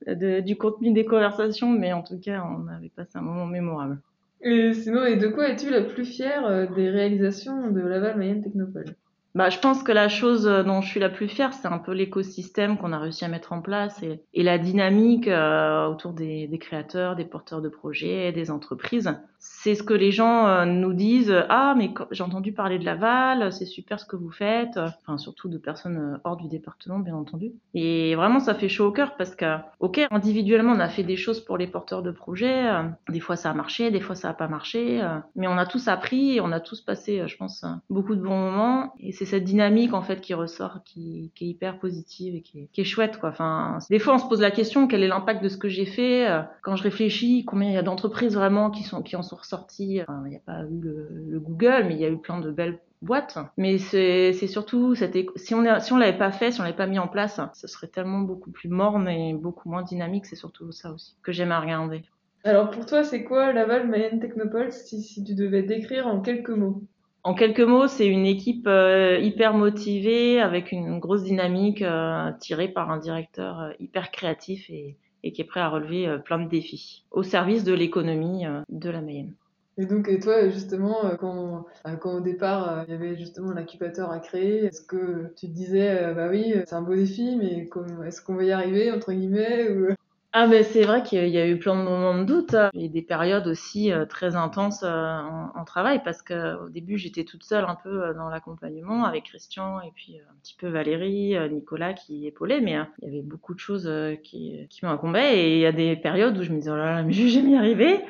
du 0.04 0.56
contenu 0.56 0.92
des 0.92 1.04
conversations, 1.04 1.70
mais 1.70 1.92
en 1.92 2.02
tout 2.02 2.18
cas, 2.18 2.44
on 2.44 2.66
avait 2.66 2.88
passé 2.90 3.18
un 3.18 3.22
moment 3.22 3.46
mémorable. 3.46 4.00
Et 4.40 4.74
sinon, 4.74 5.04
et 5.04 5.14
de 5.14 5.28
quoi 5.28 5.48
es-tu 5.48 5.70
la 5.70 5.82
plus 5.82 6.04
fière 6.04 6.68
des 6.74 6.90
réalisations 6.90 7.70
de 7.70 7.80
Laval 7.82 8.18
Mayenne 8.18 8.42
Technopole? 8.42 8.96
Bah, 9.38 9.50
je 9.50 9.58
pense 9.60 9.84
que 9.84 9.92
la 9.92 10.08
chose 10.08 10.48
euh, 10.48 10.64
dont 10.64 10.80
je 10.80 10.88
suis 10.88 10.98
la 10.98 11.08
plus 11.08 11.28
fière, 11.28 11.52
c'est 11.54 11.68
un 11.68 11.78
peu 11.78 11.92
l'écosystème 11.92 12.76
qu'on 12.76 12.92
a 12.92 12.98
réussi 12.98 13.24
à 13.24 13.28
mettre 13.28 13.52
en 13.52 13.62
place 13.62 14.02
et, 14.02 14.42
la 14.42 14.58
dynamique 14.58 15.28
euh, 15.28 15.86
autour 15.86 16.12
des, 16.12 16.48
des, 16.48 16.58
créateurs, 16.58 17.14
des 17.14 17.24
porteurs 17.24 17.62
de 17.62 17.68
projets, 17.68 18.32
des 18.32 18.50
entreprises 18.50 19.16
c'est 19.38 19.74
ce 19.74 19.82
que 19.82 19.94
les 19.94 20.10
gens 20.10 20.46
euh, 20.46 20.64
nous 20.64 20.92
disent. 20.92 21.34
Ah, 21.48 21.74
mais 21.76 21.90
j'ai 22.10 22.22
entendu 22.22 22.52
parler 22.52 22.78
de 22.78 22.84
Laval, 22.84 23.52
c'est 23.52 23.66
super 23.66 24.00
ce 24.00 24.04
que 24.04 24.16
vous 24.16 24.30
faites. 24.30 24.76
Enfin, 24.76 25.16
surtout 25.16 25.48
de 25.48 25.58
personnes 25.58 26.14
euh, 26.14 26.18
hors 26.24 26.36
du 26.36 26.48
département, 26.48 26.98
bien 26.98 27.14
entendu. 27.14 27.52
Et 27.74 28.14
vraiment, 28.16 28.40
ça 28.40 28.54
fait 28.54 28.68
chaud 28.68 28.86
au 28.86 28.92
cœur 28.92 29.16
parce 29.16 29.34
que, 29.34 29.56
ok, 29.78 30.00
individuellement, 30.10 30.72
on 30.72 30.80
a 30.80 30.88
fait 30.88 31.04
des 31.04 31.16
choses 31.16 31.40
pour 31.40 31.56
les 31.56 31.68
porteurs 31.68 32.02
de 32.02 32.10
projets. 32.10 32.68
Euh, 32.68 32.82
des 33.08 33.20
fois, 33.20 33.36
ça 33.36 33.50
a 33.50 33.54
marché, 33.54 33.90
des 33.90 34.00
fois, 34.00 34.14
ça 34.16 34.30
a 34.30 34.34
pas 34.34 34.48
marché. 34.48 35.02
Mais 35.36 35.46
on 35.46 35.56
a 35.56 35.66
tous 35.66 35.88
appris 35.88 36.36
et 36.36 36.40
on 36.40 36.50
a 36.50 36.60
tous 36.60 36.80
passé, 36.80 37.22
je 37.26 37.36
pense, 37.36 37.64
beaucoup 37.90 38.16
de 38.16 38.22
bons 38.22 38.38
moments. 38.38 38.94
Et 38.98 39.12
c'est 39.12 39.24
cette 39.24 39.44
dynamique, 39.44 39.94
en 39.94 40.02
fait, 40.02 40.20
qui 40.20 40.34
ressort, 40.34 40.80
qui, 40.84 41.30
est 41.40 41.44
hyper 41.44 41.78
positive 41.78 42.34
et 42.34 42.42
qui 42.42 42.60
est, 42.60 42.68
qui 42.72 42.80
est, 42.80 42.84
chouette, 42.84 43.18
quoi. 43.18 43.30
Enfin, 43.30 43.78
des 43.90 43.98
fois, 43.98 44.14
on 44.14 44.18
se 44.18 44.26
pose 44.26 44.40
la 44.40 44.50
question, 44.50 44.88
quel 44.88 45.02
est 45.02 45.08
l'impact 45.08 45.42
de 45.42 45.48
ce 45.48 45.56
que 45.56 45.68
j'ai 45.68 45.86
fait? 45.86 46.26
Quand 46.62 46.76
je 46.76 46.82
réfléchis, 46.82 47.44
combien 47.44 47.68
il 47.68 47.74
y 47.74 47.78
a 47.78 47.82
d'entreprises 47.82 48.34
vraiment 48.34 48.70
qui 48.70 48.82
sont, 48.82 49.02
qui 49.02 49.16
en 49.16 49.22
sont 49.28 49.36
ressorties. 49.36 50.02
il 50.24 50.28
n'y 50.28 50.36
a 50.36 50.40
pas 50.44 50.62
eu 50.62 50.80
le, 50.80 51.38
Google, 51.40 51.84
mais 51.86 51.94
il 51.94 52.00
y 52.00 52.04
a 52.04 52.10
eu 52.10 52.18
plein 52.18 52.40
de 52.40 52.50
belles 52.50 52.78
boîtes. 53.02 53.38
Mais 53.56 53.78
c'est 53.78 54.32
surtout, 54.46 54.94
si 54.94 55.54
on 55.54 55.80
si 55.80 55.92
on 55.92 55.96
l'avait 55.96 56.18
pas 56.18 56.32
fait, 56.32 56.50
si 56.50 56.60
on 56.60 56.64
l'avait 56.64 56.76
pas 56.76 56.86
mis 56.86 56.98
en 56.98 57.08
place, 57.08 57.40
ce 57.54 57.66
serait 57.66 57.88
tellement 57.88 58.20
beaucoup 58.20 58.50
plus 58.50 58.68
morne 58.68 59.08
et 59.08 59.34
beaucoup 59.34 59.68
moins 59.68 59.82
dynamique. 59.82 60.26
C'est 60.26 60.36
surtout 60.36 60.72
ça 60.72 60.92
aussi 60.92 61.16
que 61.22 61.32
j'aime 61.32 61.52
à 61.52 61.60
regarder. 61.60 62.02
Alors 62.44 62.70
pour 62.70 62.86
toi, 62.86 63.04
c'est 63.04 63.24
quoi 63.24 63.52
Laval 63.52 63.88
Mayenne 63.88 64.20
Technopole 64.20 64.72
si, 64.72 65.02
si 65.02 65.24
tu 65.24 65.34
devais 65.34 65.62
décrire 65.62 66.06
en 66.06 66.20
quelques 66.20 66.50
mots? 66.50 66.82
En 67.24 67.34
quelques 67.34 67.60
mots, 67.60 67.88
c'est 67.88 68.06
une 68.06 68.26
équipe 68.26 68.66
euh, 68.66 69.18
hyper 69.18 69.52
motivée, 69.52 70.40
avec 70.40 70.72
une 70.72 70.98
grosse 70.98 71.24
dynamique, 71.24 71.82
euh, 71.82 72.30
tirée 72.40 72.68
par 72.68 72.90
un 72.90 72.96
directeur 72.96 73.60
euh, 73.60 73.72
hyper 73.80 74.10
créatif 74.10 74.70
et, 74.70 74.96
et 75.24 75.32
qui 75.32 75.42
est 75.42 75.44
prêt 75.44 75.60
à 75.60 75.68
relever 75.68 76.06
euh, 76.06 76.18
plein 76.18 76.38
de 76.38 76.48
défis 76.48 77.04
au 77.10 77.22
service 77.22 77.64
de 77.64 77.72
l'économie 77.72 78.46
euh, 78.46 78.60
de 78.68 78.90
la 78.90 79.00
Mayenne. 79.00 79.32
Et 79.80 79.86
donc, 79.86 80.08
et 80.08 80.18
toi, 80.18 80.48
justement, 80.48 81.04
euh, 81.04 81.14
quand, 81.14 81.64
au 82.04 82.20
départ, 82.20 82.84
il 82.88 82.92
y 82.92 82.94
avait 82.96 83.16
justement 83.16 83.52
l'incubateur 83.52 84.10
à 84.10 84.18
créer, 84.18 84.64
est-ce 84.64 84.82
que 84.82 85.32
tu 85.36 85.46
te 85.46 85.52
disais, 85.52 86.14
bah 86.14 86.28
oui, 86.28 86.52
c'est 86.66 86.74
un 86.74 86.82
beau 86.82 86.96
défi, 86.96 87.36
mais 87.36 87.68
est-ce 88.06 88.20
qu'on 88.20 88.34
va 88.34 88.42
y 88.42 88.50
arriver, 88.50 88.90
entre 88.90 89.12
guillemets 89.12 89.70
ou... 89.70 89.94
Ah 90.34 90.46
mais 90.46 90.62
c'est 90.62 90.82
vrai 90.82 91.02
qu'il 91.02 91.28
y 91.28 91.38
a 91.38 91.48
eu 91.48 91.58
plein 91.58 91.74
de 91.74 91.82
moments 91.82 92.18
de 92.18 92.24
doute 92.24 92.52
hein. 92.52 92.68
et 92.74 92.90
des 92.90 93.00
périodes 93.00 93.46
aussi 93.46 93.90
euh, 93.90 94.04
très 94.04 94.36
intenses 94.36 94.82
euh, 94.82 95.20
en, 95.54 95.64
travail 95.64 96.02
parce 96.04 96.20
que 96.20 96.62
au 96.66 96.68
début 96.68 96.98
j'étais 96.98 97.24
toute 97.24 97.44
seule 97.44 97.64
un 97.64 97.76
peu 97.76 98.04
euh, 98.04 98.12
dans 98.12 98.28
l'accompagnement 98.28 99.04
avec 99.04 99.24
Christian 99.24 99.80
et 99.80 99.90
puis 99.94 100.18
un 100.18 100.34
petit 100.42 100.54
peu 100.54 100.68
Valérie, 100.68 101.34
Nicolas 101.50 101.94
qui 101.94 102.26
épaulait 102.26 102.60
mais 102.60 102.76
il 103.00 103.06
y 103.06 103.10
avait 103.10 103.22
beaucoup 103.22 103.54
de 103.54 103.58
choses 103.58 103.90
qui, 104.22 104.66
qui 104.68 104.84
et 104.84 105.54
il 105.54 105.60
y 105.60 105.66
a 105.66 105.72
des 105.72 105.96
périodes 105.96 106.36
où 106.36 106.42
je 106.42 106.52
me 106.52 106.58
disais 106.58 106.72
oh 106.72 106.76
là 106.76 106.96
là 106.96 107.02
mais 107.02 107.12
je 107.14 107.40
vais 107.40 107.50
y 107.50 107.56
arriver 107.56 108.04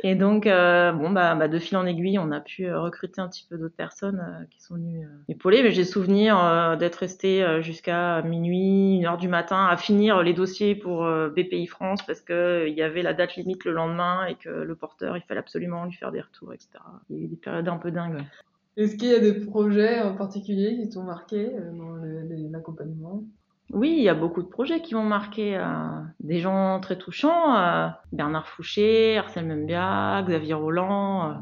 et 0.00 0.14
donc, 0.14 0.46
euh, 0.46 0.92
bon, 0.92 1.10
bah, 1.10 1.34
bah, 1.34 1.48
de 1.48 1.58
fil 1.58 1.76
en 1.76 1.86
aiguille, 1.86 2.18
on 2.18 2.30
a 2.30 2.40
pu 2.40 2.66
euh, 2.66 2.80
recruter 2.80 3.20
un 3.20 3.28
petit 3.28 3.46
peu 3.48 3.56
d'autres 3.56 3.76
personnes 3.76 4.20
euh, 4.20 4.44
qui 4.50 4.62
sont 4.62 4.74
venues 4.74 5.06
épauler. 5.28 5.62
Mais 5.62 5.70
j'ai 5.70 5.84
souvenir 5.84 6.76
d'être 6.78 6.96
resté 6.96 7.44
jusqu'à 7.62 8.22
minuit, 8.22 8.96
une 8.96 9.06
heure 9.06 9.16
du 9.16 9.28
matin, 9.28 9.66
à 9.66 9.76
finir 9.76 10.22
les 10.22 10.32
dossiers 10.32 10.74
pour 10.74 11.04
BPI 11.04 11.66
France 11.66 12.02
parce 12.06 12.20
que 12.20 12.66
il 12.68 12.74
y 12.74 12.82
avait 12.82 13.02
la 13.02 13.14
date 13.14 13.36
limite 13.36 13.64
le 13.64 13.72
lendemain 13.72 14.26
et 14.26 14.34
que 14.34 14.48
le 14.48 14.74
porteur, 14.74 15.16
il 15.16 15.22
fallait 15.22 15.40
absolument 15.40 15.84
lui 15.84 15.92
faire 15.92 16.12
des 16.12 16.20
retours, 16.20 16.52
etc. 16.52 16.70
Il 17.10 17.16
y 17.16 17.20
a 17.20 17.24
eu 17.24 17.28
des 17.28 17.36
périodes 17.36 17.68
un 17.68 17.78
peu 17.78 17.90
dingues. 17.90 18.22
Est-ce 18.76 18.96
qu'il 18.96 19.08
y 19.08 19.14
a 19.14 19.20
des 19.20 19.34
projets 19.34 20.00
en 20.00 20.14
particulier 20.14 20.76
qui 20.76 20.88
t'ont 20.88 21.04
marqué 21.04 21.50
dans 21.72 21.96
l'accompagnement? 22.50 23.24
Oui, 23.72 23.94
il 23.96 24.02
y 24.02 24.08
a 24.10 24.14
beaucoup 24.14 24.42
de 24.42 24.48
projets 24.48 24.82
qui 24.82 24.94
m'ont 24.94 25.02
marqué. 25.02 25.56
Euh, 25.56 25.64
des 26.20 26.40
gens 26.40 26.78
très 26.80 26.96
touchants. 26.98 27.56
Euh, 27.56 27.88
Bernard 28.12 28.46
Fouché, 28.46 29.16
Arsène 29.16 29.48
Membia, 29.48 30.22
Xavier 30.26 30.54
Roland. 30.54 31.30
Euh, 31.30 31.34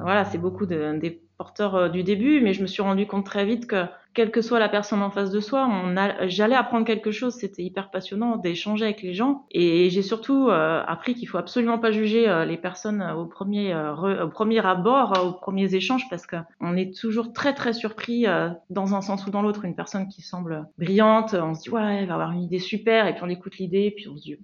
voilà, 0.00 0.24
c'est 0.24 0.38
beaucoup 0.38 0.66
de, 0.66 0.98
des 0.98 1.22
porteur 1.42 1.90
du 1.90 2.04
début, 2.04 2.40
mais 2.40 2.52
je 2.52 2.62
me 2.62 2.68
suis 2.68 2.82
rendu 2.82 3.06
compte 3.06 3.26
très 3.26 3.44
vite 3.44 3.66
que 3.66 3.84
quelle 4.14 4.30
que 4.30 4.42
soit 4.42 4.58
la 4.58 4.68
personne 4.68 5.02
en 5.02 5.10
face 5.10 5.30
de 5.30 5.40
soi, 5.40 5.68
j'allais 6.26 6.54
apprendre 6.54 6.84
quelque 6.84 7.10
chose. 7.10 7.34
C'était 7.34 7.62
hyper 7.62 7.90
passionnant 7.90 8.36
d'échanger 8.36 8.84
avec 8.84 9.02
les 9.02 9.14
gens. 9.14 9.46
Et 9.50 9.88
j'ai 9.90 10.02
surtout 10.02 10.48
euh, 10.48 10.82
appris 10.86 11.14
qu'il 11.14 11.28
faut 11.28 11.38
absolument 11.38 11.78
pas 11.78 11.92
juger 11.92 12.28
euh, 12.28 12.44
les 12.44 12.58
personnes 12.58 13.02
au 13.02 13.24
premier, 13.24 13.72
euh, 13.72 14.24
au 14.24 14.28
premier 14.28 14.64
abord, 14.64 15.14
aux 15.24 15.32
premiers 15.32 15.74
échanges, 15.74 16.08
parce 16.10 16.26
qu'on 16.26 16.76
est 16.76 16.94
toujours 16.94 17.32
très 17.32 17.54
très 17.54 17.72
surpris 17.72 18.26
dans 18.70 18.94
un 18.94 19.00
sens 19.00 19.26
ou 19.26 19.30
dans 19.30 19.42
l'autre. 19.42 19.64
Une 19.64 19.74
personne 19.74 20.08
qui 20.08 20.22
semble 20.22 20.66
brillante, 20.78 21.34
on 21.34 21.54
se 21.54 21.62
dit 21.62 21.70
ouais, 21.70 21.98
elle 22.00 22.06
va 22.06 22.14
avoir 22.14 22.32
une 22.32 22.42
idée 22.42 22.58
super, 22.58 23.06
et 23.06 23.14
puis 23.14 23.22
on 23.24 23.28
écoute 23.28 23.56
l'idée, 23.58 23.92
puis 23.96 24.08
on 24.08 24.16
se 24.16 24.22
dit 24.22 24.38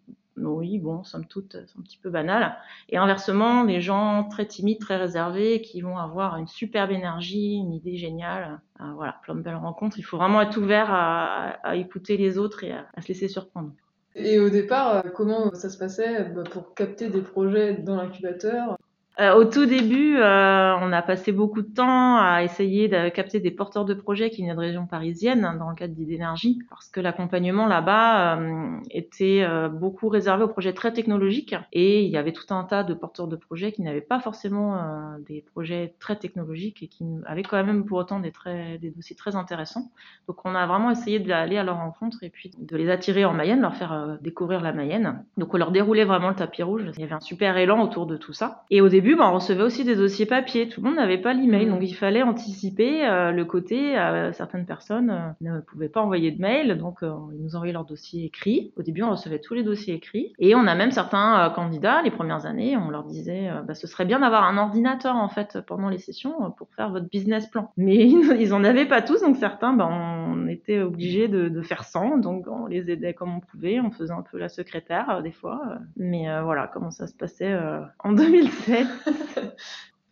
oui, 0.46 0.78
bon, 0.78 1.04
somme 1.04 1.26
toute, 1.26 1.52
c'est 1.52 1.78
un 1.78 1.82
petit 1.82 1.98
peu 1.98 2.10
banal. 2.10 2.56
Et 2.88 2.96
inversement, 2.96 3.64
les 3.64 3.80
gens 3.80 4.24
très 4.24 4.46
timides, 4.46 4.80
très 4.80 4.96
réservés, 4.96 5.60
qui 5.60 5.80
vont 5.80 5.98
avoir 5.98 6.36
une 6.36 6.46
superbe 6.46 6.90
énergie, 6.90 7.56
une 7.56 7.72
idée 7.72 7.96
géniale, 7.96 8.60
euh, 8.80 8.84
voilà, 8.94 9.16
plein 9.22 9.34
de 9.34 9.40
belles 9.40 9.56
rencontres. 9.56 9.98
Il 9.98 10.02
faut 10.02 10.16
vraiment 10.16 10.40
être 10.42 10.56
ouvert 10.56 10.88
à, 10.90 11.76
écouter 11.76 12.16
les 12.16 12.38
autres 12.38 12.64
et 12.64 12.72
à, 12.72 12.86
se 13.00 13.08
laisser 13.08 13.28
surprendre. 13.28 13.72
Et 14.14 14.38
au 14.40 14.50
départ, 14.50 14.96
euh, 14.96 15.10
comment 15.14 15.54
ça 15.54 15.70
se 15.70 15.78
passait 15.78 16.24
bah, 16.24 16.44
pour 16.50 16.74
capter 16.74 17.08
des 17.08 17.22
projets 17.22 17.74
dans 17.74 17.96
l'incubateur? 17.96 18.76
Euh, 19.20 19.34
au 19.34 19.44
tout 19.44 19.66
début, 19.66 20.16
euh, 20.16 20.76
on 20.80 20.92
a 20.92 21.02
passé 21.02 21.32
beaucoup 21.32 21.62
de 21.62 21.74
temps 21.74 22.18
à 22.18 22.44
essayer 22.44 22.86
de 22.86 23.08
capter 23.08 23.40
des 23.40 23.50
porteurs 23.50 23.84
de 23.84 23.94
projets 23.94 24.30
qui 24.30 24.42
venaient 24.42 24.54
de 24.54 24.60
région 24.60 24.86
parisienne 24.86 25.44
hein, 25.44 25.56
dans 25.56 25.70
le 25.70 25.74
cadre 25.74 25.94
d'Idénergie, 25.94 26.60
parce 26.70 26.88
que 26.88 27.00
l'accompagnement 27.00 27.66
là-bas 27.66 28.38
euh, 28.38 28.78
était 28.92 29.44
beaucoup 29.72 30.08
réservé 30.08 30.44
aux 30.44 30.48
projets 30.48 30.72
très 30.72 30.92
technologiques 30.92 31.56
et 31.72 32.04
il 32.04 32.10
y 32.10 32.16
avait 32.16 32.32
tout 32.32 32.54
un 32.54 32.62
tas 32.62 32.84
de 32.84 32.94
porteurs 32.94 33.26
de 33.26 33.34
projets 33.34 33.72
qui 33.72 33.82
n'avaient 33.82 34.00
pas 34.00 34.20
forcément 34.20 34.78
des 35.26 35.44
projets 35.52 35.94
très 35.98 36.16
technologiques 36.16 36.82
et 36.82 36.88
qui 36.88 37.04
avaient 37.26 37.42
quand 37.42 37.62
même 37.64 37.84
pour 37.84 37.98
autant 37.98 38.20
des, 38.20 38.30
très, 38.30 38.78
des 38.78 38.90
dossiers 38.90 39.16
très 39.16 39.34
intéressants. 39.34 39.90
Donc 40.28 40.44
on 40.44 40.54
a 40.54 40.66
vraiment 40.66 40.90
essayé 40.90 41.18
d'aller 41.18 41.58
à 41.58 41.64
leur 41.64 41.78
rencontre 41.78 42.22
et 42.22 42.30
puis 42.30 42.52
de 42.56 42.76
les 42.76 42.88
attirer 42.88 43.24
en 43.24 43.34
Mayenne, 43.34 43.60
leur 43.60 43.74
faire 43.74 44.18
découvrir 44.20 44.60
la 44.60 44.72
Mayenne. 44.72 45.24
Donc 45.36 45.54
on 45.54 45.56
leur 45.56 45.72
déroulait 45.72 46.04
vraiment 46.04 46.28
le 46.28 46.36
tapis 46.36 46.62
rouge. 46.62 46.84
Il 46.94 47.00
y 47.00 47.04
avait 47.04 47.14
un 47.14 47.20
super 47.20 47.56
élan 47.56 47.82
autour 47.82 48.06
de 48.06 48.16
tout 48.16 48.32
ça. 48.32 48.64
Et 48.70 48.80
au 48.80 48.88
début 48.88 49.07
bah, 49.16 49.28
on 49.30 49.34
recevait 49.34 49.62
aussi 49.62 49.84
des 49.84 49.96
dossiers 49.96 50.26
papier. 50.26 50.68
Tout 50.68 50.80
le 50.80 50.88
monde 50.88 50.96
n'avait 50.96 51.18
pas 51.18 51.32
l'email, 51.32 51.66
mmh. 51.66 51.70
donc 51.70 51.82
il 51.82 51.94
fallait 51.94 52.22
anticiper 52.22 53.06
euh, 53.06 53.30
le 53.30 53.44
côté. 53.44 53.98
Euh, 53.98 54.32
certaines 54.32 54.66
personnes 54.66 55.10
euh, 55.10 55.30
ne 55.40 55.60
pouvaient 55.60 55.88
pas 55.88 56.02
envoyer 56.02 56.32
de 56.32 56.40
mail, 56.40 56.76
donc 56.78 56.98
ils 57.02 57.42
nous 57.42 57.54
envoyaient 57.54 57.72
leurs 57.72 57.84
dossiers 57.84 58.24
écrits. 58.24 58.72
Au 58.76 58.82
début, 58.82 59.02
on 59.02 59.10
recevait 59.10 59.38
tous 59.38 59.54
les 59.54 59.62
dossiers 59.62 59.94
écrits, 59.94 60.32
et 60.38 60.54
on 60.54 60.66
a 60.66 60.74
même 60.74 60.90
certains 60.90 61.50
candidats 61.54 62.02
les 62.02 62.10
premières 62.10 62.46
années, 62.46 62.76
on 62.76 62.90
leur 62.90 63.04
disait, 63.04 63.50
bah, 63.66 63.74
ce 63.74 63.86
serait 63.86 64.04
bien 64.04 64.20
d'avoir 64.20 64.44
un 64.44 64.58
ordinateur 64.58 65.16
en 65.16 65.28
fait 65.28 65.58
pendant 65.66 65.88
les 65.88 65.98
sessions 65.98 66.52
pour 66.56 66.68
faire 66.74 66.90
votre 66.90 67.08
business 67.08 67.46
plan. 67.46 67.72
Mais 67.76 67.96
ils 68.38 68.52
en 68.52 68.64
avaient 68.64 68.86
pas 68.86 69.02
tous, 69.02 69.20
donc 69.20 69.36
certains, 69.36 69.72
bah, 69.72 69.88
on 69.90 70.48
était 70.48 70.80
obligé 70.80 71.28
de, 71.28 71.48
de, 71.48 71.62
faire 71.62 71.84
sans, 71.84 72.18
donc 72.18 72.46
on 72.48 72.66
les 72.66 72.90
aidait 72.90 73.14
comme 73.14 73.36
on 73.36 73.40
pouvait, 73.40 73.80
on 73.80 73.90
faisait 73.90 74.12
un 74.12 74.22
peu 74.22 74.38
la 74.38 74.48
secrétaire 74.48 75.22
des 75.22 75.32
fois. 75.32 75.60
mais 75.96 76.26
voilà 76.42 76.70
comment 76.72 76.90
ça 76.90 77.06
se 77.06 77.14
passait 77.14 77.56
en 78.00 78.12
2007. 78.18 78.86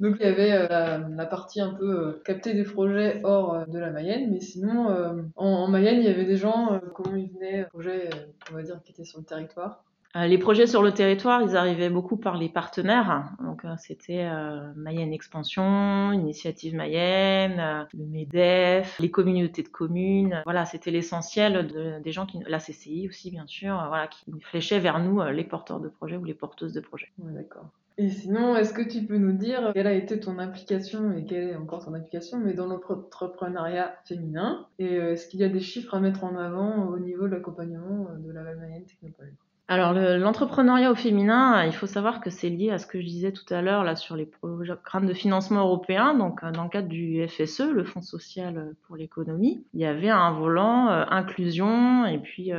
Donc 0.00 0.16
il 0.20 0.26
y 0.26 0.28
avait 0.28 0.52
euh, 0.52 0.98
la, 1.08 1.26
partie 1.26 1.60
un 1.60 1.72
peu 1.72 1.90
euh, 1.90 2.22
capter 2.24 2.52
des 2.52 2.64
projets 2.64 3.20
hors 3.24 3.54
euh, 3.54 3.64
de 3.64 3.78
la 3.78 3.90
Mayenne, 3.90 4.30
mais 4.30 4.40
sinon 4.40 4.88
en, 5.36 5.68
Mayenne 5.68 5.98
il 6.00 6.04
y 6.04 6.08
avait 6.08 6.26
des 6.26 6.36
gens, 6.36 6.80
comment 6.94 7.16
ils 7.16 7.30
venaient, 7.30 7.64
projets 7.64 8.10
on 8.50 8.54
va 8.54 8.62
dire 8.62 8.80
qui 8.84 8.92
étaient 8.92 9.04
sur 9.04 9.18
le 9.18 9.24
territoire 9.24 9.82
les 10.18 10.38
projets 10.38 10.66
sur 10.66 10.82
le 10.82 10.92
territoire, 10.92 11.42
ils 11.42 11.58
arrivaient 11.58 11.90
beaucoup 11.90 12.16
par 12.16 12.38
les 12.38 12.48
partenaires. 12.48 13.32
Donc 13.44 13.64
c'était 13.76 14.26
Mayenne 14.74 15.12
Expansion, 15.12 16.10
Initiative 16.10 16.74
Mayenne, 16.74 17.86
le 17.92 18.06
MEDEF, 18.06 18.98
les 18.98 19.10
communautés 19.10 19.62
de 19.62 19.68
communes. 19.68 20.40
Voilà, 20.46 20.64
c'était 20.64 20.90
l'essentiel 20.90 21.66
de, 21.66 22.00
des 22.00 22.12
gens 22.12 22.24
qui, 22.24 22.38
la 22.46 22.60
CCI 22.60 23.08
aussi 23.10 23.30
bien 23.30 23.46
sûr, 23.46 23.84
voilà, 23.88 24.06
qui 24.06 24.24
fléchaient 24.40 24.78
vers 24.78 25.00
nous 25.00 25.22
les 25.22 25.44
porteurs 25.44 25.80
de 25.80 25.90
projets 25.90 26.16
ou 26.16 26.24
les 26.24 26.32
porteuses 26.32 26.72
de 26.72 26.80
projets. 26.80 27.12
d'accord. 27.18 27.66
Et 27.98 28.10
sinon, 28.10 28.56
est-ce 28.56 28.74
que 28.74 28.82
tu 28.82 29.06
peux 29.06 29.16
nous 29.16 29.32
dire 29.32 29.70
quelle 29.72 29.86
a 29.86 29.94
été 29.94 30.20
ton 30.20 30.38
implication 30.38 31.12
et 31.12 31.24
quelle 31.24 31.48
est 31.48 31.56
encore 31.56 31.84
ton 31.84 31.94
implication, 31.94 32.38
mais 32.38 32.52
dans 32.52 32.66
l'entrepreneuriat 32.66 33.96
féminin? 34.04 34.66
Et 34.78 34.96
euh, 34.96 35.12
est-ce 35.12 35.28
qu'il 35.28 35.40
y 35.40 35.44
a 35.44 35.48
des 35.48 35.60
chiffres 35.60 35.94
à 35.94 36.00
mettre 36.00 36.24
en 36.24 36.36
avant 36.36 36.88
au 36.88 36.98
niveau 36.98 37.26
de 37.26 37.32
l'accompagnement 37.32 38.08
euh, 38.10 38.18
de 38.18 38.32
la 38.32 38.42
Mayenne 38.42 38.84
Technopole? 38.84 39.32
Alors 39.68 39.94
l'entrepreneuriat 39.94 40.92
au 40.92 40.94
féminin, 40.94 41.64
il 41.64 41.72
faut 41.72 41.88
savoir 41.88 42.20
que 42.20 42.30
c'est 42.30 42.50
lié 42.50 42.70
à 42.70 42.78
ce 42.78 42.86
que 42.86 43.00
je 43.00 43.06
disais 43.06 43.32
tout 43.32 43.52
à 43.52 43.62
l'heure 43.62 43.82
là 43.82 43.96
sur 43.96 44.14
les 44.14 44.26
programmes 44.26 45.06
de 45.06 45.14
financement 45.14 45.62
européens. 45.62 46.14
Donc 46.14 46.44
euh, 46.44 46.52
dans 46.52 46.64
le 46.64 46.68
cadre 46.68 46.88
du 46.88 47.26
FSE, 47.26 47.70
le 47.72 47.84
Fonds 47.84 48.02
social 48.02 48.74
pour 48.86 48.96
l'économie, 48.96 49.64
il 49.74 49.80
y 49.80 49.86
avait 49.86 50.10
un 50.10 50.32
volant 50.32 50.88
inclusion 50.88 52.04
et 52.06 52.18
puis 52.18 52.52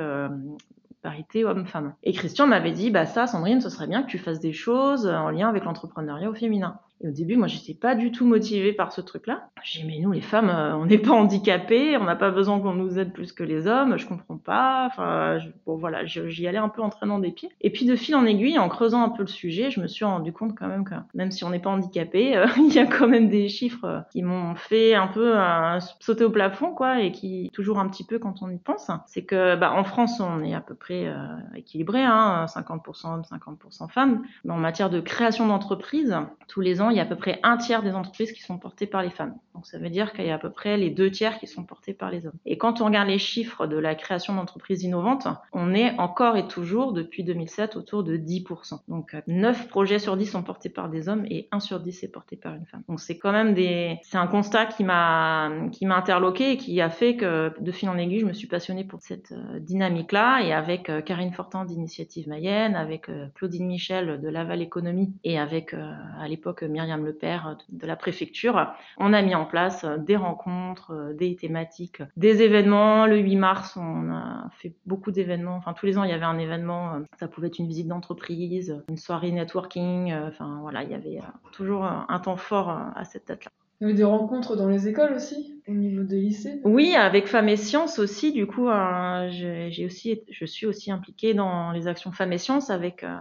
Et 2.04 2.14
Christian 2.14 2.48
m'avait 2.48 2.72
dit, 2.72 2.92
bah 2.92 3.06
ça, 3.06 3.28
Sandrine, 3.28 3.62
ce 3.62 3.70
serait 3.70 3.88
bien 3.88 4.04
que 4.04 4.10
tu 4.10 4.18
fasses 4.18 4.40
des 4.40 4.54
choses 4.54 5.08
en 5.08 5.30
lien 5.30 5.50
avec 5.50 5.64
l'entrepreneuriat 5.64 6.30
au 6.30 6.34
féminin. 6.34 6.80
Et 7.02 7.08
au 7.08 7.12
début, 7.12 7.38
moi, 7.38 7.48
j'étais 7.48 7.76
pas 7.76 7.94
du 7.94 8.12
tout 8.12 8.26
motivée 8.26 8.74
par 8.74 8.92
ce 8.92 9.02
truc-là. 9.02 9.50
J'ai 9.64 9.82
dit, 9.82 9.88
mais 9.88 10.00
nous, 10.00 10.12
les 10.12 10.22
femmes, 10.22 10.50
euh, 10.50 10.76
on 10.76 10.86
n'est 10.86 10.98
pas 10.98 11.12
handicapées, 11.12 11.96
on 11.98 12.06
n'a 12.06 12.16
pas 12.16 12.32
besoin 12.32 12.60
qu'on 12.60 12.74
nous 12.74 12.98
aide 12.98 13.14
plus 13.14 13.32
que 13.34 13.44
les 13.44 13.68
hommes, 13.68 13.98
je 13.98 14.08
comprends 14.08 14.38
pas. 14.38 14.88
Enfin, 14.88 15.38
bon, 15.66 15.76
voilà, 15.76 16.06
j'y 16.06 16.48
allais 16.48 16.58
un 16.58 16.70
peu 16.70 16.82
en 16.82 16.90
traînant 16.90 17.20
des 17.20 17.32
pieds. 17.32 17.50
Et 17.62 17.70
puis, 17.70 17.86
de 17.86 17.96
fil 17.96 18.16
en 18.16 18.26
aiguille, 18.26 18.58
en 18.58 18.68
creusant 18.68 19.04
un 19.04 19.10
peu 19.10 19.22
le 19.22 19.28
sujet, 19.28 19.70
je 19.70 19.80
me 19.80 19.88
suis 19.88 20.06
rendu 20.06 20.34
compte 20.34 20.58
quand 20.58 20.68
même 20.68 20.86
que, 20.86 20.96
même 21.14 21.32
si 21.32 21.44
on 21.44 21.52
n'est 21.52 21.60
pas 21.60 21.70
handicapé, 21.70 22.36
euh, 22.36 22.48
il 22.58 22.74
y 22.74 22.80
a 22.80 22.88
quand 22.88 23.08
même 23.08 23.30
des 23.30 23.48
chiffres 23.48 23.86
euh, 23.86 24.00
qui 24.12 24.24
m'ont 24.24 24.56
fait 24.56 24.96
un 24.96 25.08
peu 25.08 25.36
sauter 26.00 26.24
au 26.24 26.32
plafond, 26.32 26.74
quoi, 26.74 27.02
et 27.02 27.12
qui, 27.12 27.52
toujours 27.54 27.80
un 27.80 27.88
petit 27.88 28.06
peu 28.06 28.18
quand 28.18 28.42
on 28.42 28.50
y 28.50 28.58
pense, 28.58 28.90
c'est 29.06 29.24
que, 29.24 29.56
bah, 29.56 29.74
en 29.74 29.84
France, 29.84 30.20
on 30.20 30.44
est 30.44 30.56
à 30.56 30.62
peu 30.62 30.74
près 30.74 31.14
équilibré, 31.56 32.04
hein, 32.04 32.46
50% 32.48 33.14
hommes, 33.14 33.22
50% 33.22 33.90
femmes. 33.90 34.24
Mais 34.46 34.54
en 34.54 34.58
matière 34.58 34.90
de 34.90 35.00
création 35.00 35.48
d'entreprise, 35.48 36.16
tous 36.48 36.62
les 36.62 36.82
ans, 36.82 36.87
il 36.90 36.98
y 36.98 37.00
a 37.00 37.04
à 37.04 37.06
peu 37.06 37.16
près 37.16 37.40
un 37.44 37.58
tiers 37.58 37.84
des 37.84 37.94
entreprises 37.94 38.32
qui 38.32 38.42
sont 38.42 38.58
portées 38.58 38.88
par 38.88 39.02
les 39.02 39.10
femmes. 39.10 39.36
Donc 39.54 39.66
ça 39.66 39.78
veut 39.78 39.90
dire 39.90 40.14
qu'il 40.14 40.26
y 40.26 40.30
a 40.30 40.36
à 40.36 40.40
peu 40.40 40.52
près 40.52 40.78
les 40.78 40.90
deux 40.90 41.10
tiers 41.10 41.40
qui 41.40 41.48
sont 41.48 41.64
portés 41.64 41.94
par 41.94 42.12
les 42.12 42.26
hommes. 42.26 42.38
Et 42.46 42.58
quand 42.58 42.82
on 42.82 42.86
regarde 42.86 43.08
les 43.08 43.18
chiffres 43.18 43.68
de 43.68 43.78
la 43.78 43.96
création 43.96 44.36
d'entreprises 44.36 44.84
innovantes, 44.84 45.28
on 45.54 45.74
est 45.74 45.98
encore 46.00 46.38
et 46.38 46.48
toujours 46.48 46.94
depuis 46.94 47.24
2007 47.24 47.76
autour 47.76 48.04
de 48.04 48.18
10%. 48.18 48.82
Donc 48.88 49.16
9 49.28 49.68
projets 49.68 50.00
sur 50.00 50.18
10 50.18 50.26
sont 50.28 50.44
portés 50.44 50.70
par 50.70 50.90
des 50.90 51.10
hommes 51.10 51.26
et 51.30 51.48
1 51.52 51.60
sur 51.60 51.80
10 51.80 52.04
est 52.04 52.08
porté 52.08 52.36
par 52.36 52.56
une 52.56 52.66
femme. 52.66 52.84
Donc 52.88 53.00
c'est 53.00 53.18
quand 53.18 53.32
même 53.32 53.54
des 53.54 54.00
c'est 54.04 54.18
un 54.18 54.28
constat 54.28 54.68
qui 54.68 54.84
m'a 54.84 55.52
qui 55.72 55.86
m'a 55.86 55.96
interloqué 55.96 56.52
et 56.52 56.58
qui 56.58 56.80
a 56.82 56.90
fait 56.90 57.16
que 57.16 57.52
de 57.60 57.72
fil 57.72 57.90
en 57.90 57.98
aiguille, 57.98 58.20
je 58.20 58.26
me 58.26 58.34
suis 58.34 58.48
passionnée 58.48 58.84
pour 58.84 59.02
cette 59.02 59.32
euh, 59.32 59.60
dynamique 59.60 60.12
là 60.12 60.42
et 60.42 60.54
avec 60.54 60.90
euh, 60.90 61.02
Karine 61.02 61.34
Fortin 61.34 61.66
d'Initiative 61.66 62.28
Mayenne, 62.28 62.76
avec 62.76 63.10
euh, 63.10 63.28
Claudine 63.36 63.68
Michel 63.68 64.20
de 64.22 64.30
Laval 64.30 64.62
Économie 64.62 65.14
et 65.24 65.40
avec 65.40 65.74
à 65.74 66.28
l'époque 66.28 66.64
Myriam 66.78 67.04
Lepère 67.04 67.58
de 67.70 67.88
la 67.88 67.96
préfecture, 67.96 68.72
on 68.98 69.12
a 69.12 69.22
mis 69.24 69.34
en 69.34 69.46
place 69.46 69.84
euh, 69.84 69.98
des 69.98 70.16
rencontres, 70.16 70.92
euh, 70.92 71.14
des 71.14 71.36
thématiques, 71.36 72.04
des 72.16 72.44
événements. 72.44 73.08
Le 73.08 73.18
8 73.18 73.36
mars, 73.36 73.78
on 73.78 74.12
a 74.12 74.48
fait 74.60 74.76
beaucoup 74.86 75.12
d'événements. 75.12 75.56
Enfin, 75.56 75.74
tous 75.74 75.88
les 75.88 75.98
ans, 75.98 76.04
il 76.04 76.12
y 76.12 76.14
avait 76.14 76.26
un 76.26 76.38
événement. 76.38 76.94
Euh, 76.94 77.00
ça 77.20 77.28
pouvait 77.28 77.48
être 77.48 77.58
une 77.58 77.68
visite 77.68 77.88
d'entreprise, 77.88 78.84
une 78.90 78.98
soirée 78.98 79.32
networking. 79.32 80.14
Enfin, 80.14 80.60
voilà, 80.62 80.84
il 80.84 80.92
y 80.92 80.94
avait 80.94 81.20
toujours 81.52 81.86
un 81.86 82.20
temps 82.20 82.38
fort 82.38 82.70
à 82.70 83.04
cette 83.06 83.28
date-là. 83.28 83.50
Il 83.80 83.84
y 83.84 83.90
avait 83.90 83.98
des 83.98 84.04
rencontres 84.04 84.56
dans 84.56 84.68
les 84.68 84.88
écoles 84.88 85.14
aussi? 85.14 85.57
Au 85.68 85.74
niveau 85.74 86.04
des 86.04 86.20
lycées 86.20 86.62
Oui, 86.64 86.96
avec 86.96 87.28
Femmes 87.28 87.50
et 87.50 87.58
Sciences 87.58 88.00
aussi. 88.00 88.32
Du 88.32 88.48
coup, 88.48 88.70
euh, 88.70 89.28
j'ai 89.30 89.86
aussi, 89.86 90.22
je 90.30 90.46
suis 90.46 90.66
aussi 90.66 90.92
impliquée 90.92 91.34
dans 91.34 91.72
les 91.72 91.88
actions 91.88 92.12
Femmes 92.12 92.34
et 92.34 92.38
Sciences 92.38 92.70
avec 92.70 93.04
euh, 93.04 93.18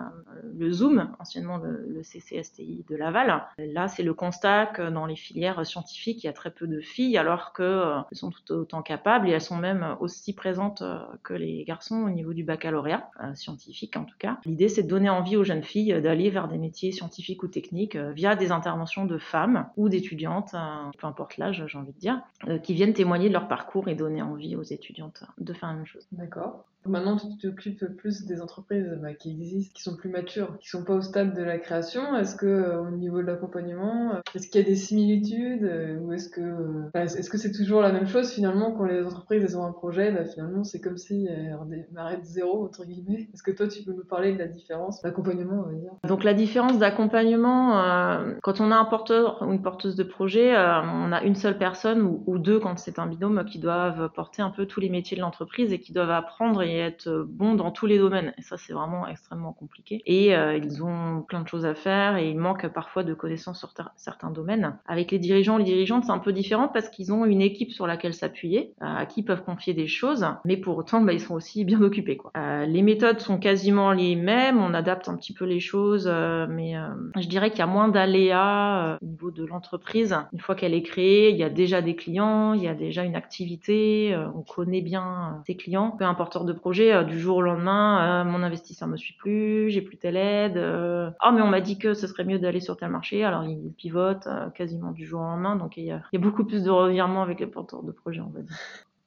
le 0.56 0.70
Zoom, 0.70 1.10
anciennement 1.18 1.58
le, 1.58 2.02
CCSTI 2.02 2.84
de 2.88 2.96
Laval. 2.96 3.42
Là, 3.58 3.88
c'est 3.88 4.02
le 4.02 4.14
constat 4.14 4.66
que 4.66 4.90
dans 4.90 5.06
les 5.06 5.16
filières 5.16 5.64
scientifiques, 5.66 6.22
il 6.22 6.26
y 6.26 6.30
a 6.30 6.32
très 6.32 6.50
peu 6.50 6.66
de 6.66 6.80
filles, 6.80 7.18
alors 7.18 7.52
qu'elles 7.52 7.66
euh, 7.66 8.00
sont 8.12 8.30
tout 8.30 8.52
autant 8.52 8.82
capables 8.82 9.28
et 9.28 9.32
elles 9.32 9.40
sont 9.40 9.56
même 9.56 9.96
aussi 10.00 10.34
présentes 10.34 10.82
que 11.24 11.34
les 11.34 11.64
garçons 11.64 12.02
au 12.02 12.10
niveau 12.10 12.32
du 12.32 12.44
baccalauréat 12.44 13.10
scientifique 13.34 13.96
en 13.96 14.04
tout 14.04 14.16
cas. 14.18 14.38
L'idée, 14.44 14.68
c'est 14.68 14.82
de 14.82 14.88
donner 14.88 15.10
envie 15.10 15.36
aux 15.36 15.44
jeunes 15.44 15.64
filles 15.64 16.00
d'aller 16.00 16.30
vers 16.30 16.48
des 16.48 16.58
métiers 16.58 16.92
scientifiques 16.92 17.42
ou 17.42 17.48
techniques 17.48 17.96
via 17.96 18.36
des 18.36 18.52
interventions 18.52 19.04
de 19.04 19.18
femmes 19.18 19.66
ou 19.76 19.88
d'étudiantes, 19.88 20.54
peu 20.98 21.06
importe 21.06 21.38
l'âge, 21.38 21.64
j'ai 21.66 21.78
envie 21.78 21.92
de 21.92 21.98
dire. 21.98 22.20
Euh, 22.48 22.58
qui 22.58 22.74
viennent 22.74 22.92
témoigner 22.92 23.28
de 23.28 23.32
leur 23.32 23.48
parcours 23.48 23.88
et 23.88 23.94
donner 23.94 24.20
envie 24.20 24.56
aux 24.56 24.62
étudiantes 24.62 25.24
de 25.38 25.54
faire 25.54 25.70
la 25.70 25.76
même 25.76 25.86
chose. 25.86 26.06
D'accord. 26.12 26.66
Maintenant, 26.88 27.16
tu 27.16 27.36
t'occupes 27.36 27.84
plus 27.96 28.24
des 28.26 28.40
entreprises 28.40 28.98
bah, 29.02 29.14
qui 29.14 29.30
existent, 29.30 29.72
qui 29.74 29.82
sont 29.82 29.96
plus 29.96 30.08
matures, 30.08 30.56
qui 30.60 30.68
sont 30.68 30.84
pas 30.84 30.94
au 30.94 31.00
stade 31.00 31.34
de 31.34 31.42
la 31.42 31.58
création. 31.58 32.16
Est-ce 32.16 32.36
que 32.36 32.46
euh, 32.46 32.82
au 32.82 32.90
niveau 32.90 33.20
de 33.20 33.26
l'accompagnement, 33.26 34.14
euh, 34.14 34.20
est-ce 34.34 34.48
qu'il 34.48 34.60
y 34.60 34.64
a 34.64 34.66
des 34.66 34.76
similitudes 34.76 35.64
euh, 35.64 35.98
ou 35.98 36.12
est-ce 36.12 36.28
que 36.28 36.40
est-ce 36.94 37.30
que 37.30 37.38
c'est 37.38 37.52
toujours 37.52 37.80
la 37.80 37.92
même 37.92 38.06
chose 38.06 38.30
finalement 38.32 38.72
quand 38.72 38.84
les 38.84 39.04
entreprises 39.04 39.42
elles 39.42 39.58
ont 39.58 39.64
un 39.64 39.72
projet, 39.72 40.12
bah, 40.12 40.24
finalement 40.24 40.64
c'est 40.64 40.80
comme 40.80 40.96
si 40.96 41.26
elles 41.26 41.58
démarraient 41.88 42.18
de 42.18 42.24
zéro 42.24 42.64
entre 42.64 42.84
guillemets? 42.84 43.28
Est-ce 43.34 43.42
que 43.42 43.50
toi 43.50 43.68
tu 43.68 43.82
peux 43.82 43.92
nous 43.92 44.04
parler 44.04 44.32
de 44.32 44.38
la 44.38 44.46
différence 44.46 45.02
d'accompagnement, 45.02 45.64
on 45.66 45.70
va 45.70 45.74
dire? 45.74 45.92
Donc 46.04 46.24
la 46.24 46.34
différence 46.34 46.78
d'accompagnement, 46.78 47.72
quand 48.42 48.60
on 48.60 48.70
a 48.70 48.76
un 48.76 48.84
porteur 48.84 49.42
ou 49.42 49.52
une 49.52 49.62
porteuse 49.62 49.96
de 49.96 50.04
projet, 50.04 50.54
on 50.56 51.12
a 51.12 51.22
une 51.22 51.34
seule 51.34 51.58
personne 51.58 52.02
ou, 52.02 52.22
ou 52.26 52.38
deux 52.38 52.58
quand 52.58 52.78
c'est 52.78 52.98
un 52.98 53.06
binôme 53.06 53.44
qui 53.44 53.58
doivent 53.58 54.10
porter 54.14 54.42
un 54.42 54.50
peu 54.50 54.66
tous 54.66 54.80
les 54.80 54.88
métiers 54.88 55.16
de 55.16 55.22
l'entreprise 55.22 55.72
et 55.72 55.80
qui 55.80 55.92
doivent 55.92 56.10
apprendre 56.10 56.62
et 56.62 56.76
être 56.76 57.24
bons 57.28 57.54
dans 57.54 57.70
tous 57.70 57.86
les 57.86 57.98
domaines. 57.98 58.34
Et 58.36 58.42
ça, 58.42 58.56
c'est 58.56 58.72
vraiment 58.72 59.06
extrêmement 59.06 59.52
compliqué. 59.52 60.02
Et 60.06 60.36
euh, 60.36 60.56
ils 60.56 60.82
ont 60.82 61.22
plein 61.22 61.40
de 61.40 61.48
choses 61.48 61.64
à 61.64 61.74
faire 61.74 62.16
et 62.16 62.28
il 62.28 62.38
manque 62.38 62.66
parfois 62.68 63.04
de 63.04 63.14
connaissances 63.14 63.58
sur 63.58 63.72
certains 63.96 64.30
domaines. 64.30 64.76
Avec 64.86 65.10
les 65.10 65.18
dirigeants, 65.18 65.56
les 65.56 65.64
dirigeantes, 65.64 66.04
c'est 66.04 66.12
un 66.12 66.18
peu 66.18 66.32
différent 66.32 66.68
parce 66.68 66.88
qu'ils 66.88 67.12
ont 67.12 67.24
une 67.24 67.40
équipe 67.40 67.70
sur 67.70 67.86
laquelle 67.86 68.14
s'appuyer, 68.14 68.74
euh, 68.82 68.86
à 68.86 69.06
qui 69.06 69.20
ils 69.20 69.24
peuvent 69.24 69.44
confier 69.44 69.72
des 69.72 69.86
choses, 69.86 70.26
mais 70.44 70.58
pour 70.58 70.76
autant, 70.76 71.00
bah, 71.00 71.14
ils 71.14 71.20
sont 71.20 71.34
aussi 71.34 71.64
bien 71.64 71.80
occupés. 71.80 72.18
Quoi. 72.18 72.32
Euh, 72.36 72.66
les 72.66 72.82
méthodes 72.82 73.20
sont 73.20 73.38
quasiment 73.38 73.92
les 73.92 74.14
mêmes, 74.14 74.58
on 74.58 74.74
adapte 74.74 75.08
un 75.08 75.16
petit 75.16 75.32
peu 75.32 75.46
les 75.46 75.60
choses, 75.60 76.06
mais 76.06 76.74
je 77.16 77.28
dirais 77.28 77.50
qu'il 77.50 77.60
y 77.60 77.62
a 77.62 77.66
moins 77.66 77.88
d'aléas 77.88 78.98
au 79.00 79.04
niveau 79.06 79.30
de 79.30 79.44
l'entreprise. 79.44 80.16
Une 80.32 80.40
fois 80.40 80.54
qu'elle 80.54 80.74
est 80.74 80.82
créée, 80.82 81.30
il 81.30 81.36
y 81.36 81.42
a 81.42 81.48
déjà 81.48 81.80
des 81.80 81.96
clients, 81.96 82.15
il 82.54 82.62
y 82.62 82.68
a 82.68 82.74
déjà 82.74 83.04
une 83.04 83.16
activité, 83.16 84.16
on 84.34 84.42
connaît 84.42 84.82
bien 84.82 85.42
ses 85.46 85.56
clients, 85.56 85.90
peu 85.90 86.04
importe 86.04 86.36
de 86.44 86.52
projet, 86.52 86.92
euh, 86.92 87.04
du 87.04 87.18
jour 87.18 87.38
au 87.38 87.42
lendemain, 87.42 88.22
euh, 88.22 88.24
mon 88.24 88.42
investisseur 88.42 88.88
me 88.88 88.96
suit 88.96 89.14
plus, 89.14 89.70
j'ai 89.70 89.80
plus 89.80 89.96
telle 89.96 90.16
aide. 90.16 90.56
Euh, 90.56 91.10
oh, 91.24 91.30
mais 91.32 91.40
on 91.40 91.46
m'a 91.46 91.60
dit 91.60 91.78
que 91.78 91.94
ce 91.94 92.06
serait 92.06 92.24
mieux 92.24 92.38
d'aller 92.38 92.60
sur 92.60 92.76
tel 92.76 92.90
marché. 92.90 93.24
Alors, 93.24 93.44
il 93.44 93.72
pivote 93.76 94.28
quasiment 94.54 94.92
du 94.92 95.06
jour 95.06 95.20
au 95.20 95.24
lendemain. 95.24 95.56
Donc, 95.56 95.76
il 95.76 95.84
y, 95.84 95.92
a, 95.92 96.02
beaucoup 96.14 96.44
plus 96.44 96.64
de 96.64 96.70
revirements 96.70 97.22
avec 97.22 97.40
les 97.40 97.46
porteurs 97.46 97.82
de 97.82 97.92
projet, 97.92 98.20
va 98.20 98.40
dire. 98.40 98.56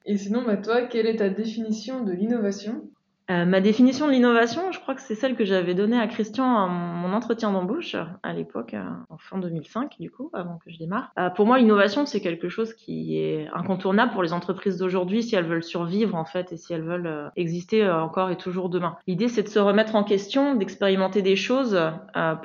Et 0.06 0.18
sinon, 0.18 0.44
bah, 0.46 0.58
toi, 0.58 0.84
quelle 0.84 1.06
est 1.06 1.18
ta 1.18 1.30
définition 1.30 2.04
de 2.04 2.12
l'innovation? 2.12 2.84
Euh, 3.29 3.45
ma 3.45 3.62
définition 3.62 4.07
de 4.07 4.12
l'innovation, 4.12 4.71
je 4.71 4.79
crois 4.79 4.95
que 4.95 5.01
c'est 5.01 5.13
celle 5.13 5.36
que 5.36 5.45
j'avais 5.45 5.75
donnée 5.75 6.00
à 6.00 6.07
Christian 6.07 6.57
à 6.57 6.67
mon 6.67 7.13
entretien 7.13 7.51
d'embauche 7.51 7.95
à 8.24 8.33
l'époque, 8.33 8.74
euh, 8.74 8.83
en 9.09 9.17
fin 9.17 9.38
2005 9.38 9.98
du 10.00 10.09
coup, 10.09 10.31
avant 10.33 10.57
que 10.57 10.71
je 10.71 10.79
démarre. 10.79 11.12
Euh, 11.19 11.29
pour 11.29 11.45
moi, 11.45 11.59
l'innovation, 11.59 12.07
c'est 12.07 12.21
quelque 12.21 12.50
chose 12.50 12.74
qui 12.74 13.19
est 13.19 13.48
incontournable 13.53 14.13
pour 14.13 14.24
les 14.24 14.33
entreprises 14.33 14.77
d'aujourd'hui 14.77 15.21
si 15.21 15.36
elles 15.36 15.45
veulent 15.45 15.63
survivre 15.63 16.15
en 16.15 16.25
fait 16.25 16.51
et 16.51 16.57
si 16.57 16.74
elles 16.74 16.83
veulent 16.83 17.31
exister 17.36 17.88
encore 17.88 18.31
et 18.31 18.36
toujours 18.36 18.69
demain. 18.69 18.98
L'idée, 19.05 19.27
c'est 19.27 19.43
de 19.43 19.48
se 19.48 19.59
remettre 19.59 19.95
en 19.95 20.03
question, 20.03 20.55
d'expérimenter 20.55 21.21
des 21.21 21.36
choses 21.36 21.79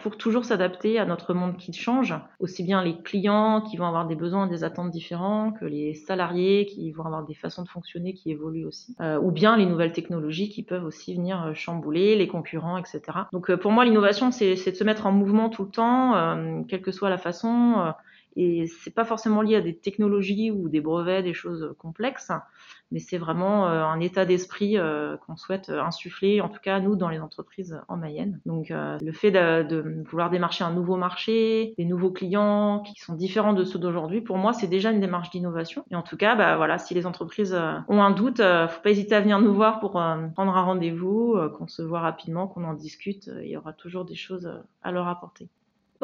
pour 0.03 0.19
toujours 0.19 0.45
s'adapter 0.45 0.99
à 0.99 1.07
notre 1.07 1.33
monde 1.33 1.57
qui 1.57 1.73
change, 1.73 2.15
aussi 2.41 2.63
bien 2.63 2.83
les 2.83 2.99
clients 2.99 3.63
qui 3.63 3.77
vont 3.77 3.87
avoir 3.87 4.07
des 4.07 4.17
besoins, 4.17 4.47
des 4.47 4.65
attentes 4.65 4.91
différents, 4.91 5.53
que 5.53 5.65
les 5.65 5.95
salariés 5.95 6.67
qui 6.67 6.93
vont 6.93 7.05
avoir 7.05 7.25
des 7.25 7.35
façons 7.35 7.63
de 7.63 7.69
fonctionner 7.69 8.13
qui 8.13 8.31
évoluent 8.31 8.67
aussi, 8.67 8.95
ou 9.23 9.31
bien 9.31 9.57
les 9.57 9.67
nouvelles 9.67 9.93
technologies 9.93 10.51
qui 10.51 10.63
peuvent 10.63 10.74
aussi 10.79 11.15
venir 11.15 11.43
euh, 11.43 11.55
chambouler 11.55 12.17
les 12.17 12.29
concurrents, 12.29 12.79
etc. 12.79 13.01
Donc 13.33 13.51
euh, 13.51 13.57
pour 13.57 13.73
moi, 13.73 13.85
l'innovation, 13.85 14.31
c'est 14.31 14.55
de 14.55 14.77
se 14.77 14.85
mettre 14.85 15.07
en 15.07 15.13
mouvement 15.13 15.49
tout 15.49 15.65
le 15.65 15.71
temps, 15.71 16.17
euh, 16.17 16.63
quelle 16.69 16.83
que 16.83 16.93
soit 16.93 17.11
la 17.11 17.19
façon. 17.19 17.93
Et 18.37 18.67
c'est 18.67 18.95
pas 18.95 19.05
forcément 19.05 19.43
lié 19.43 19.57
à 19.57 19.61
des 19.61 19.77
technologies 19.77 20.51
ou 20.51 20.69
des 20.69 20.81
brevets, 20.81 21.23
des 21.23 21.35
choses 21.35 21.75
complexes 21.79 22.31
mais 22.95 23.01
c'est 23.01 23.19
vraiment 23.19 23.67
euh, 23.67 23.85
un 23.85 23.99
état 23.99 24.25
d'esprit 24.25 24.79
euh, 24.79 25.17
qu'on 25.17 25.37
souhaite 25.37 25.69
euh, 25.69 25.83
insuffler, 25.83 26.41
en 26.41 26.49
tout 26.49 26.61
cas 26.63 26.79
nous 26.79 26.95
dans 26.95 27.09
les 27.09 27.19
entreprises 27.19 27.81
en 27.89 27.97
Mayenne. 27.97 28.41
Donc 28.47 28.69
le 28.71 29.13
fait 29.13 29.33
de, 29.33 30.05
vouloir 30.09 30.31
démarcher 30.31 30.63
un 30.65 30.73
nouveau 30.73 30.97
marché, 30.97 31.75
des 31.77 31.85
nouveaux 31.85 32.13
clients 32.13 32.81
qui 32.81 33.01
sont 33.01 33.15
différents 33.15 33.53
de 33.53 33.65
ceux 33.65 33.81
d'aujourd'hui, 33.81 34.21
pour 34.21 34.39
moi 34.39 34.53
c'est 34.53 34.69
déjà 34.69 34.93
une 34.93 35.01
démarche 35.01 35.31
d'innovation. 35.31 35.85
Et 35.91 35.97
en 35.97 36.03
tout 36.03 36.17
cas, 36.17 36.37
bah 36.37 36.57
voilà, 36.57 36.79
si 36.79 36.95
les 36.95 37.07
entreprises 37.07 37.55
ont 37.89 38.03
un 38.03 38.11
doute, 38.13 38.39
faut 38.39 38.83
pas 38.83 38.91
hésiter 38.91 39.17
à 39.17 39.21
venir 39.21 39.41
nous 39.41 39.55
voir 39.55 39.81
pour 39.81 39.93
prendre 39.93 40.57
un 40.57 40.63
rendez-vous, 40.63 41.37
qu'on 41.57 41.67
se 41.67 41.83
voit 41.83 42.01
rapidement, 42.01 42.47
qu'on 42.47 42.65
en 42.65 42.75
discute. 42.75 43.29
Il 43.43 43.49
y 43.49 43.57
aura 43.57 43.73
toujours 43.73 44.05
des 44.05 44.15
choses 44.15 44.51
à 44.83 44.93
leur 44.93 45.09
apporter. 45.09 45.49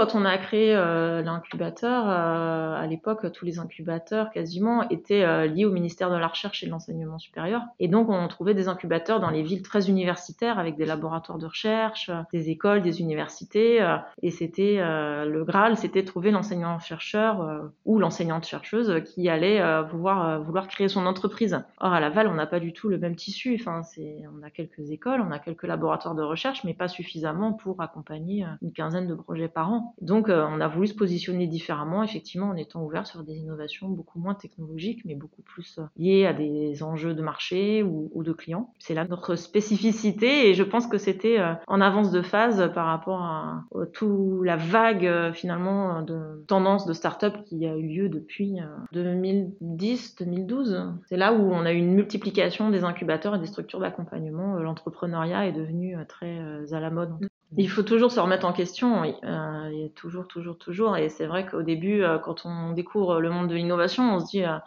Quand 0.00 0.14
on 0.14 0.24
a 0.24 0.38
créé 0.38 0.74
euh, 0.74 1.20
l'incubateur, 1.20 2.08
euh, 2.08 2.74
à 2.74 2.86
l'époque, 2.86 3.30
tous 3.32 3.44
les 3.44 3.58
incubateurs 3.58 4.30
quasiment 4.30 4.88
étaient 4.88 5.24
euh, 5.24 5.44
liés 5.44 5.66
au 5.66 5.72
ministère 5.72 6.10
de 6.10 6.16
la 6.16 6.26
Recherche 6.26 6.62
et 6.62 6.66
de 6.66 6.70
l'Enseignement 6.70 7.18
supérieur. 7.18 7.64
Et 7.80 7.86
donc, 7.86 8.08
on 8.08 8.26
trouvait 8.26 8.54
des 8.54 8.68
incubateurs 8.68 9.20
dans 9.20 9.28
les 9.28 9.42
villes 9.42 9.60
très 9.60 9.90
universitaires 9.90 10.58
avec 10.58 10.76
des 10.76 10.86
laboratoires 10.86 11.36
de 11.36 11.44
recherche, 11.44 12.10
des 12.32 12.48
écoles, 12.48 12.80
des 12.80 13.02
universités. 13.02 13.86
et 14.22 14.30
c'était 14.30 14.76
le 14.78 15.44
Graal, 15.44 15.76
c'était 15.76 16.02
trouver 16.02 16.30
l'enseignant-chercheur 16.30 17.70
ou 17.84 17.98
l'enseignante-chercheuse 17.98 19.02
qui 19.04 19.28
allait 19.28 19.60
vouloir, 19.82 20.40
vouloir 20.40 20.66
créer 20.66 20.88
son 20.88 21.04
entreprise. 21.04 21.62
Or, 21.78 21.92
à 21.92 22.00
Laval, 22.00 22.26
on 22.26 22.34
n'a 22.34 22.46
pas 22.46 22.60
du 22.60 22.72
tout 22.72 22.88
le 22.88 22.96
même 22.96 23.16
tissu. 23.16 23.58
Enfin, 23.60 23.82
on 23.98 24.42
a 24.42 24.50
quelques 24.50 24.90
écoles, 24.90 25.20
on 25.20 25.30
a 25.30 25.38
quelques 25.38 25.64
laboratoires 25.64 26.14
de 26.14 26.22
recherche, 26.22 26.64
mais 26.64 26.72
pas 26.72 26.88
suffisamment 26.88 27.52
pour 27.52 27.82
accompagner 27.82 28.46
une 28.62 28.72
quinzaine 28.72 29.06
de 29.06 29.14
projets 29.14 29.48
par 29.48 29.70
an. 29.70 29.89
Donc 30.00 30.28
euh, 30.28 30.46
on 30.48 30.60
a 30.60 30.68
voulu 30.68 30.86
se 30.86 30.94
positionner 30.94 31.46
différemment, 31.46 32.02
effectivement, 32.02 32.48
en 32.48 32.56
étant 32.56 32.82
ouvert 32.82 33.06
sur 33.06 33.22
des 33.22 33.36
innovations 33.36 33.88
beaucoup 33.88 34.18
moins 34.18 34.34
technologiques, 34.34 35.04
mais 35.04 35.14
beaucoup 35.14 35.42
plus 35.42 35.78
euh, 35.78 35.82
liées 35.96 36.26
à 36.26 36.32
des 36.32 36.82
enjeux 36.82 37.14
de 37.14 37.22
marché 37.22 37.82
ou, 37.82 38.22
de 38.22 38.32
clients. 38.32 38.72
C'est 38.78 38.94
là 38.94 39.06
notre 39.08 39.34
spécificité 39.34 40.48
et 40.48 40.54
je 40.54 40.62
pense 40.62 40.86
que 40.86 40.98
c'était 40.98 41.40
euh, 41.40 41.54
en 41.66 41.80
avance 41.80 42.10
de 42.10 42.22
phase 42.22 42.70
par 42.74 42.86
rapport 42.86 43.22
à, 43.22 43.64
toute 43.92 44.44
la 44.44 44.56
vague 44.56 45.32
finalement 45.32 46.02
de 46.02 46.44
tendance 46.46 46.86
de 46.86 46.92
start-up 46.92 47.44
qui 47.46 47.66
a 47.66 47.76
eu 47.76 47.86
lieu 47.86 48.08
depuis 48.08 48.58
2010-2012. 48.92 50.92
C'est 51.08 51.16
là 51.16 51.32
où 51.32 51.50
on 51.50 51.64
a 51.64 51.72
eu 51.72 51.76
une 51.76 51.94
multiplication 51.94 52.70
des 52.70 52.84
incubateurs 52.84 53.36
et 53.36 53.38
des 53.38 53.46
structures 53.46 53.80
d'accompagnement. 53.80 54.56
L'entrepreneuriat 54.56 55.46
est 55.46 55.52
devenu 55.52 55.96
très 56.06 56.38
à 56.72 56.80
la 56.80 56.90
mode. 56.90 57.10
Il 57.56 57.68
faut 57.68 57.82
toujours 57.82 58.12
se 58.12 58.20
remettre 58.20 58.46
en 58.46 58.52
question, 58.52 59.00
oui. 59.00 59.14
Euh, 59.24 59.88
toujours, 59.96 60.28
toujours, 60.28 60.56
toujours. 60.56 60.96
Et 60.96 61.08
c'est 61.08 61.26
vrai 61.26 61.46
qu'au 61.46 61.62
début, 61.62 62.02
euh, 62.02 62.18
quand 62.18 62.46
on 62.46 62.72
découvre 62.72 63.20
le 63.20 63.30
monde 63.30 63.48
de 63.48 63.56
l'innovation, 63.56 64.14
on 64.14 64.20
se 64.20 64.26
dit 64.26 64.44
ah 64.44 64.62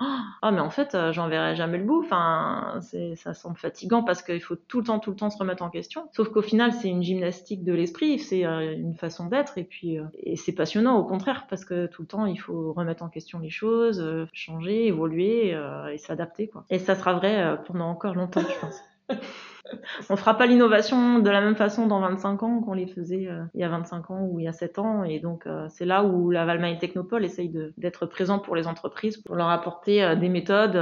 mais 0.52 0.60
en 0.60 0.70
fait, 0.70 0.94
euh, 0.94 1.14
j'en 1.14 1.30
verrai 1.30 1.56
jamais 1.56 1.78
le 1.78 1.86
bout. 1.86 2.02
Enfin, 2.04 2.80
ça 3.16 3.34
semble 3.34 3.58
fatigant 3.58 4.04
parce 4.04 4.22
qu'il 4.22 4.42
faut 4.42 4.56
tout 4.56 4.80
le 4.80 4.86
temps, 4.86 5.00
tout 5.00 5.12
le 5.12 5.16
temps 5.16 5.30
se 5.30 5.38
remettre 5.38 5.64
en 5.64 5.70
question. 5.70 6.10
Sauf 6.12 6.30
qu'au 6.30 6.42
final, 6.42 6.74
c'est 6.74 6.90
une 6.90 7.04
gymnastique 7.04 7.64
de 7.64 7.74
l'esprit, 7.74 8.20
c'est 8.20 8.44
une 8.44 8.96
façon 8.96 9.28
d'être, 9.28 9.58
et 9.58 9.64
puis 9.64 9.98
et 10.16 10.36
c'est 10.36 10.52
passionnant 10.52 10.98
au 10.98 11.06
contraire 11.06 11.46
parce 11.50 11.64
que 11.64 11.88
tout 11.88 12.02
le 12.02 12.08
temps, 12.08 12.26
il 12.26 12.38
faut 12.38 12.74
remettre 12.74 13.04
en 13.04 13.10
question 13.10 13.40
les 13.40 13.50
choses, 13.50 14.04
changer, 14.34 14.88
évoluer 14.88 15.56
et 15.92 15.98
s'adapter. 15.98 16.52
Et 16.70 16.80
ça 16.80 16.96
sera 16.96 17.14
vrai 17.14 17.58
pendant 17.66 17.90
encore 17.90 18.16
longtemps, 18.16 18.42
je 18.42 18.60
pense. 18.60 18.82
on 20.10 20.16
fera 20.16 20.38
pas 20.38 20.46
l'innovation 20.46 21.20
de 21.20 21.30
la 21.30 21.42
même 21.42 21.56
façon 21.56 21.88
dans 21.88 22.00
25 22.02 22.44
ans 22.44 22.62
qu'on 22.62 22.74
les 22.74 22.88
faisait 22.88 23.28
euh, 23.30 23.44
il 23.54 23.62
y 23.62 23.64
a 23.64 23.70
25 23.70 24.12
ans 24.12 24.22
ou 24.24 24.40
il 24.40 24.46
y 24.46 24.48
a 24.48 24.54
7 24.54 24.80
ans. 24.80 25.04
Et 25.04 25.20
donc, 25.20 25.48
euh, 25.48 25.68
c'est 25.70 25.86
là 25.86 26.04
où 26.04 26.32
la 26.32 26.46
Valmain 26.46 26.76
Technopole 26.76 27.26
essaye 27.26 27.54
d'être 27.78 28.06
présent 28.06 28.40
pour 28.40 28.56
les 28.56 28.68
entreprises, 28.68 29.18
pour 29.18 29.36
leur 29.36 29.50
apporter 29.50 30.04
euh, 30.04 30.16
des 30.16 30.30
méthodes 30.30 30.80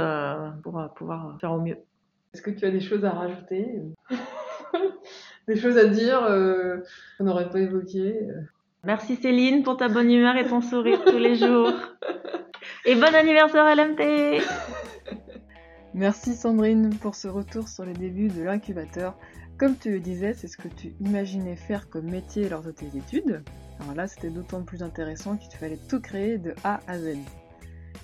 pour 0.62 0.82
pouvoir 0.96 1.36
faire 1.40 1.52
au 1.52 1.60
mieux. 1.60 1.76
Est-ce 2.34 2.42
que 2.42 2.50
tu 2.50 2.64
as 2.64 2.70
des 2.70 2.80
choses 2.80 3.04
à 3.04 3.10
rajouter 3.10 3.82
Des 5.48 5.56
choses 5.56 5.76
à 5.76 5.86
dire 5.86 6.20
qu'on 7.18 7.24
n'aurait 7.24 7.50
pas 7.50 7.60
évoquées 7.60 8.16
Merci 8.84 9.16
Céline 9.16 9.62
pour 9.62 9.76
ta 9.76 9.88
bonne 9.88 10.10
humeur 10.10 10.36
et 10.36 10.46
ton 10.46 10.60
sourire 10.60 11.04
tous 11.04 11.18
les 11.18 11.34
jours. 11.34 11.72
Et 12.84 12.94
bon 12.94 13.14
anniversaire 13.14 13.74
LMT 13.76 14.42
Merci 15.94 16.34
Sandrine 16.34 16.88
pour 16.88 17.14
ce 17.14 17.28
retour 17.28 17.68
sur 17.68 17.84
les 17.84 17.92
débuts 17.92 18.28
de 18.28 18.42
l'incubateur. 18.42 19.14
Comme 19.58 19.76
tu 19.76 19.90
le 19.90 20.00
disais, 20.00 20.32
c'est 20.32 20.48
ce 20.48 20.56
que 20.56 20.68
tu 20.68 20.94
imaginais 21.00 21.54
faire 21.54 21.90
comme 21.90 22.10
métier 22.10 22.48
lors 22.48 22.62
de 22.62 22.70
tes 22.70 22.96
études. 22.96 23.42
Alors 23.78 23.94
là, 23.94 24.08
c'était 24.08 24.30
d'autant 24.30 24.62
plus 24.62 24.82
intéressant 24.82 25.36
qu'il 25.36 25.54
fallait 25.54 25.78
tout 25.90 26.00
créer 26.00 26.38
de 26.38 26.54
A 26.64 26.80
à 26.86 26.98
Z. 26.98 27.18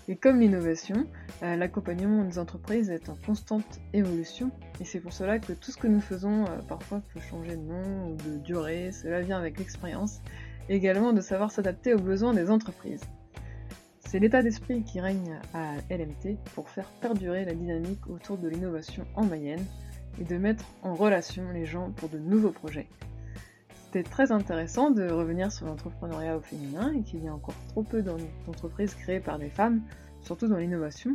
Et 0.07 0.17
comme 0.17 0.39
l'innovation, 0.39 1.07
euh, 1.43 1.57
l'accompagnement 1.57 2.25
des 2.25 2.39
entreprises 2.39 2.91
est 2.91 3.09
en 3.09 3.17
constante 3.25 3.81
évolution, 3.95 4.51
et 4.81 4.85
c'est 4.85 5.01
pour 5.01 5.15
cela 5.15 5.39
que 5.39 5.55
tout 5.55 5.71
ce 5.71 5.79
que 5.79 5.87
nous 5.87 6.01
faisons 6.01 6.45
euh, 6.45 6.59
parfois 6.69 7.01
peut 7.15 7.21
changer 7.21 7.57
de 7.57 7.63
nom 7.63 8.11
ou 8.11 8.17
de 8.17 8.37
durée, 8.39 8.93
cela 8.93 9.23
vient 9.23 9.39
avec 9.39 9.59
l'expérience, 9.59 10.21
également 10.69 11.15
de 11.15 11.21
savoir 11.23 11.51
s'adapter 11.51 11.95
aux 11.95 12.01
besoins 12.01 12.35
des 12.35 12.51
entreprises. 12.51 13.03
C'est 14.09 14.21
l'état 14.21 14.43
d'esprit 14.43 14.85
qui 14.85 15.01
règne 15.01 15.39
à 15.53 15.75
LMT 15.91 16.39
pour 16.55 16.71
faire 16.71 16.89
perdurer 17.03 17.45
la 17.45 17.53
dynamique 17.53 18.07
autour 18.09 18.39
de 18.39 18.49
l'innovation 18.49 19.07
en 19.15 19.27
Mayenne 19.27 19.63
et 20.19 20.25
de 20.25 20.39
mettre 20.39 20.65
en 20.83 20.95
relation 20.95 21.51
les 21.51 21.67
gens 21.67 21.91
pour 21.91 22.09
de 22.09 22.17
nouveaux 22.17 22.51
projets. 22.51 22.89
C'était 23.85 24.09
très 24.09 24.33
intéressant 24.33 24.91
de 24.91 25.11
revenir 25.11 25.53
sur 25.53 25.67
l'entrepreneuriat 25.67 26.39
au 26.39 26.41
féminin 26.41 26.95
et 26.95 27.03
qu'il 27.03 27.23
y 27.23 27.29
a 27.29 27.35
encore 27.35 27.55
trop 27.69 27.83
peu 27.83 28.01
d'entreprises 28.01 28.95
créées 28.95 29.21
par 29.21 29.39
des 29.39 29.51
femmes, 29.51 29.83
surtout 30.23 30.49
dans 30.49 30.57
l'innovation. 30.57 31.15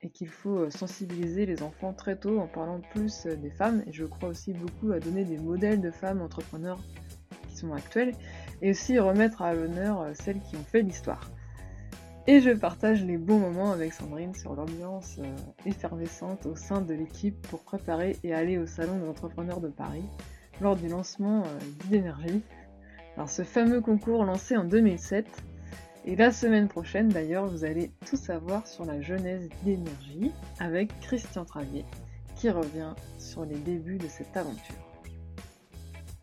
et 0.00 0.10
qu'il 0.10 0.28
faut 0.28 0.68
sensibiliser 0.68 1.46
les 1.46 1.62
enfants 1.62 1.92
très 1.92 2.16
tôt 2.16 2.40
en 2.40 2.48
parlant 2.48 2.80
plus 2.90 3.24
des 3.24 3.50
femmes. 3.50 3.84
Et 3.86 3.92
je 3.92 4.04
crois 4.04 4.30
aussi 4.30 4.52
beaucoup 4.52 4.90
à 4.90 4.98
donner 4.98 5.24
des 5.24 5.38
modèles 5.38 5.80
de 5.80 5.92
femmes 5.92 6.20
entrepreneurs 6.20 6.80
qui 7.48 7.56
sont 7.56 7.72
actuelles 7.72 8.16
et 8.62 8.70
aussi 8.70 8.98
remettre 8.98 9.42
à 9.42 9.54
l'honneur 9.54 10.10
celles 10.14 10.40
qui 10.40 10.56
ont 10.56 10.64
fait 10.64 10.82
l'histoire. 10.82 11.30
Et 12.28 12.40
je 12.40 12.50
partage 12.50 13.04
les 13.04 13.18
bons 13.18 13.40
moments 13.40 13.72
avec 13.72 13.92
Sandrine 13.92 14.32
sur 14.32 14.54
l'ambiance 14.54 15.16
euh, 15.18 15.36
effervescente 15.66 16.46
au 16.46 16.54
sein 16.54 16.80
de 16.80 16.94
l'équipe 16.94 17.36
pour 17.48 17.64
préparer 17.64 18.16
et 18.22 18.32
aller 18.32 18.58
au 18.58 18.66
salon 18.66 18.96
des 19.00 19.08
entrepreneurs 19.08 19.60
de 19.60 19.68
Paris 19.68 20.04
lors 20.60 20.76
du 20.76 20.86
lancement 20.86 21.42
euh, 21.42 21.58
d'Idénergie. 21.80 22.42
Alors 23.16 23.28
ce 23.28 23.42
fameux 23.42 23.80
concours 23.80 24.24
lancé 24.24 24.56
en 24.56 24.62
2007 24.62 25.26
et 26.04 26.14
la 26.14 26.30
semaine 26.30 26.68
prochaine 26.68 27.08
d'ailleurs 27.08 27.48
vous 27.48 27.64
allez 27.64 27.90
tout 28.06 28.16
savoir 28.16 28.68
sur 28.68 28.84
la 28.84 29.00
genèse 29.00 29.48
d'Idénergie 29.64 30.30
avec 30.60 30.98
Christian 31.00 31.44
Travier 31.44 31.84
qui 32.36 32.50
revient 32.50 32.94
sur 33.18 33.44
les 33.44 33.56
débuts 33.56 33.98
de 33.98 34.06
cette 34.06 34.36
aventure. 34.36 34.91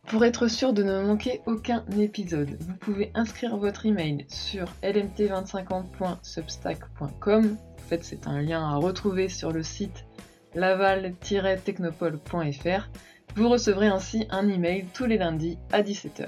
Pour 0.10 0.26
être 0.26 0.48
sûr 0.48 0.74
de 0.74 0.82
ne 0.82 1.04
manquer 1.04 1.42
aucun 1.46 1.86
épisode, 2.00 2.58
vous 2.60 2.74
pouvez 2.74 3.12
inscrire 3.14 3.56
votre 3.58 3.86
email 3.86 4.26
sur 4.28 4.66
lmt2050.substack.com. 4.82 7.58
En 7.78 7.82
fait, 7.88 8.04
c'est 8.04 8.26
un 8.26 8.42
lien 8.42 8.68
à 8.68 8.78
retrouver 8.78 9.30
sur 9.30 9.52
le 9.52 9.62
site 9.62 10.06
laval-technopole.fr. 10.56 12.90
Vous 13.36 13.50
recevrez 13.50 13.86
ainsi 13.86 14.26
un 14.32 14.50
email 14.50 14.88
tous 14.96 15.06
les 15.06 15.20
lundis 15.20 15.60
à 15.72 15.84
17h. 15.84 16.26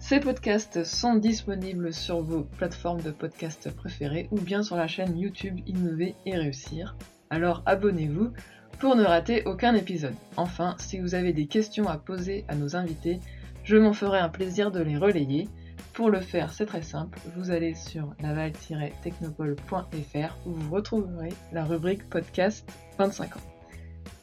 Ces 0.00 0.20
podcasts 0.20 0.84
sont 0.84 1.14
disponibles 1.14 1.94
sur 1.94 2.20
vos 2.20 2.42
plateformes 2.42 3.00
de 3.00 3.10
podcasts 3.10 3.74
préférées 3.74 4.28
ou 4.32 4.38
bien 4.38 4.62
sur 4.62 4.76
la 4.76 4.86
chaîne 4.86 5.16
YouTube 5.16 5.60
Innover 5.66 6.14
et 6.26 6.36
Réussir. 6.36 6.94
Alors 7.30 7.62
abonnez-vous 7.64 8.34
pour 8.78 8.96
ne 8.96 9.04
rater 9.04 9.44
aucun 9.44 9.74
épisode. 9.74 10.14
Enfin, 10.36 10.74
si 10.78 10.98
vous 10.98 11.14
avez 11.14 11.32
des 11.32 11.46
questions 11.46 11.88
à 11.88 11.98
poser 11.98 12.44
à 12.48 12.54
nos 12.54 12.76
invités, 12.76 13.20
je 13.64 13.76
m'en 13.76 13.92
ferai 13.92 14.18
un 14.18 14.28
plaisir 14.28 14.70
de 14.70 14.80
les 14.80 14.96
relayer. 14.96 15.48
Pour 15.92 16.10
le 16.10 16.20
faire, 16.20 16.52
c'est 16.52 16.66
très 16.66 16.82
simple, 16.82 17.18
vous 17.36 17.50
allez 17.50 17.74
sur 17.74 18.14
naval-technopole.fr 18.20 20.36
où 20.46 20.50
vous 20.50 20.74
retrouverez 20.74 21.32
la 21.52 21.64
rubrique 21.64 22.08
podcast 22.08 22.68
25 22.98 23.36
ans. 23.36 23.40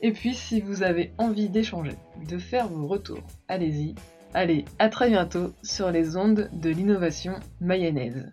Et 0.01 0.11
puis, 0.11 0.33
si 0.33 0.61
vous 0.61 0.83
avez 0.83 1.13
envie 1.17 1.49
d'échanger, 1.49 1.95
de 2.27 2.37
faire 2.37 2.67
vos 2.67 2.87
retours, 2.87 3.23
allez-y. 3.47 3.95
Allez, 4.33 4.65
à 4.79 4.89
très 4.89 5.09
bientôt 5.09 5.53
sur 5.63 5.91
les 5.91 6.17
ondes 6.17 6.49
de 6.53 6.69
l'innovation 6.69 7.35
mayonnaise. 7.59 8.31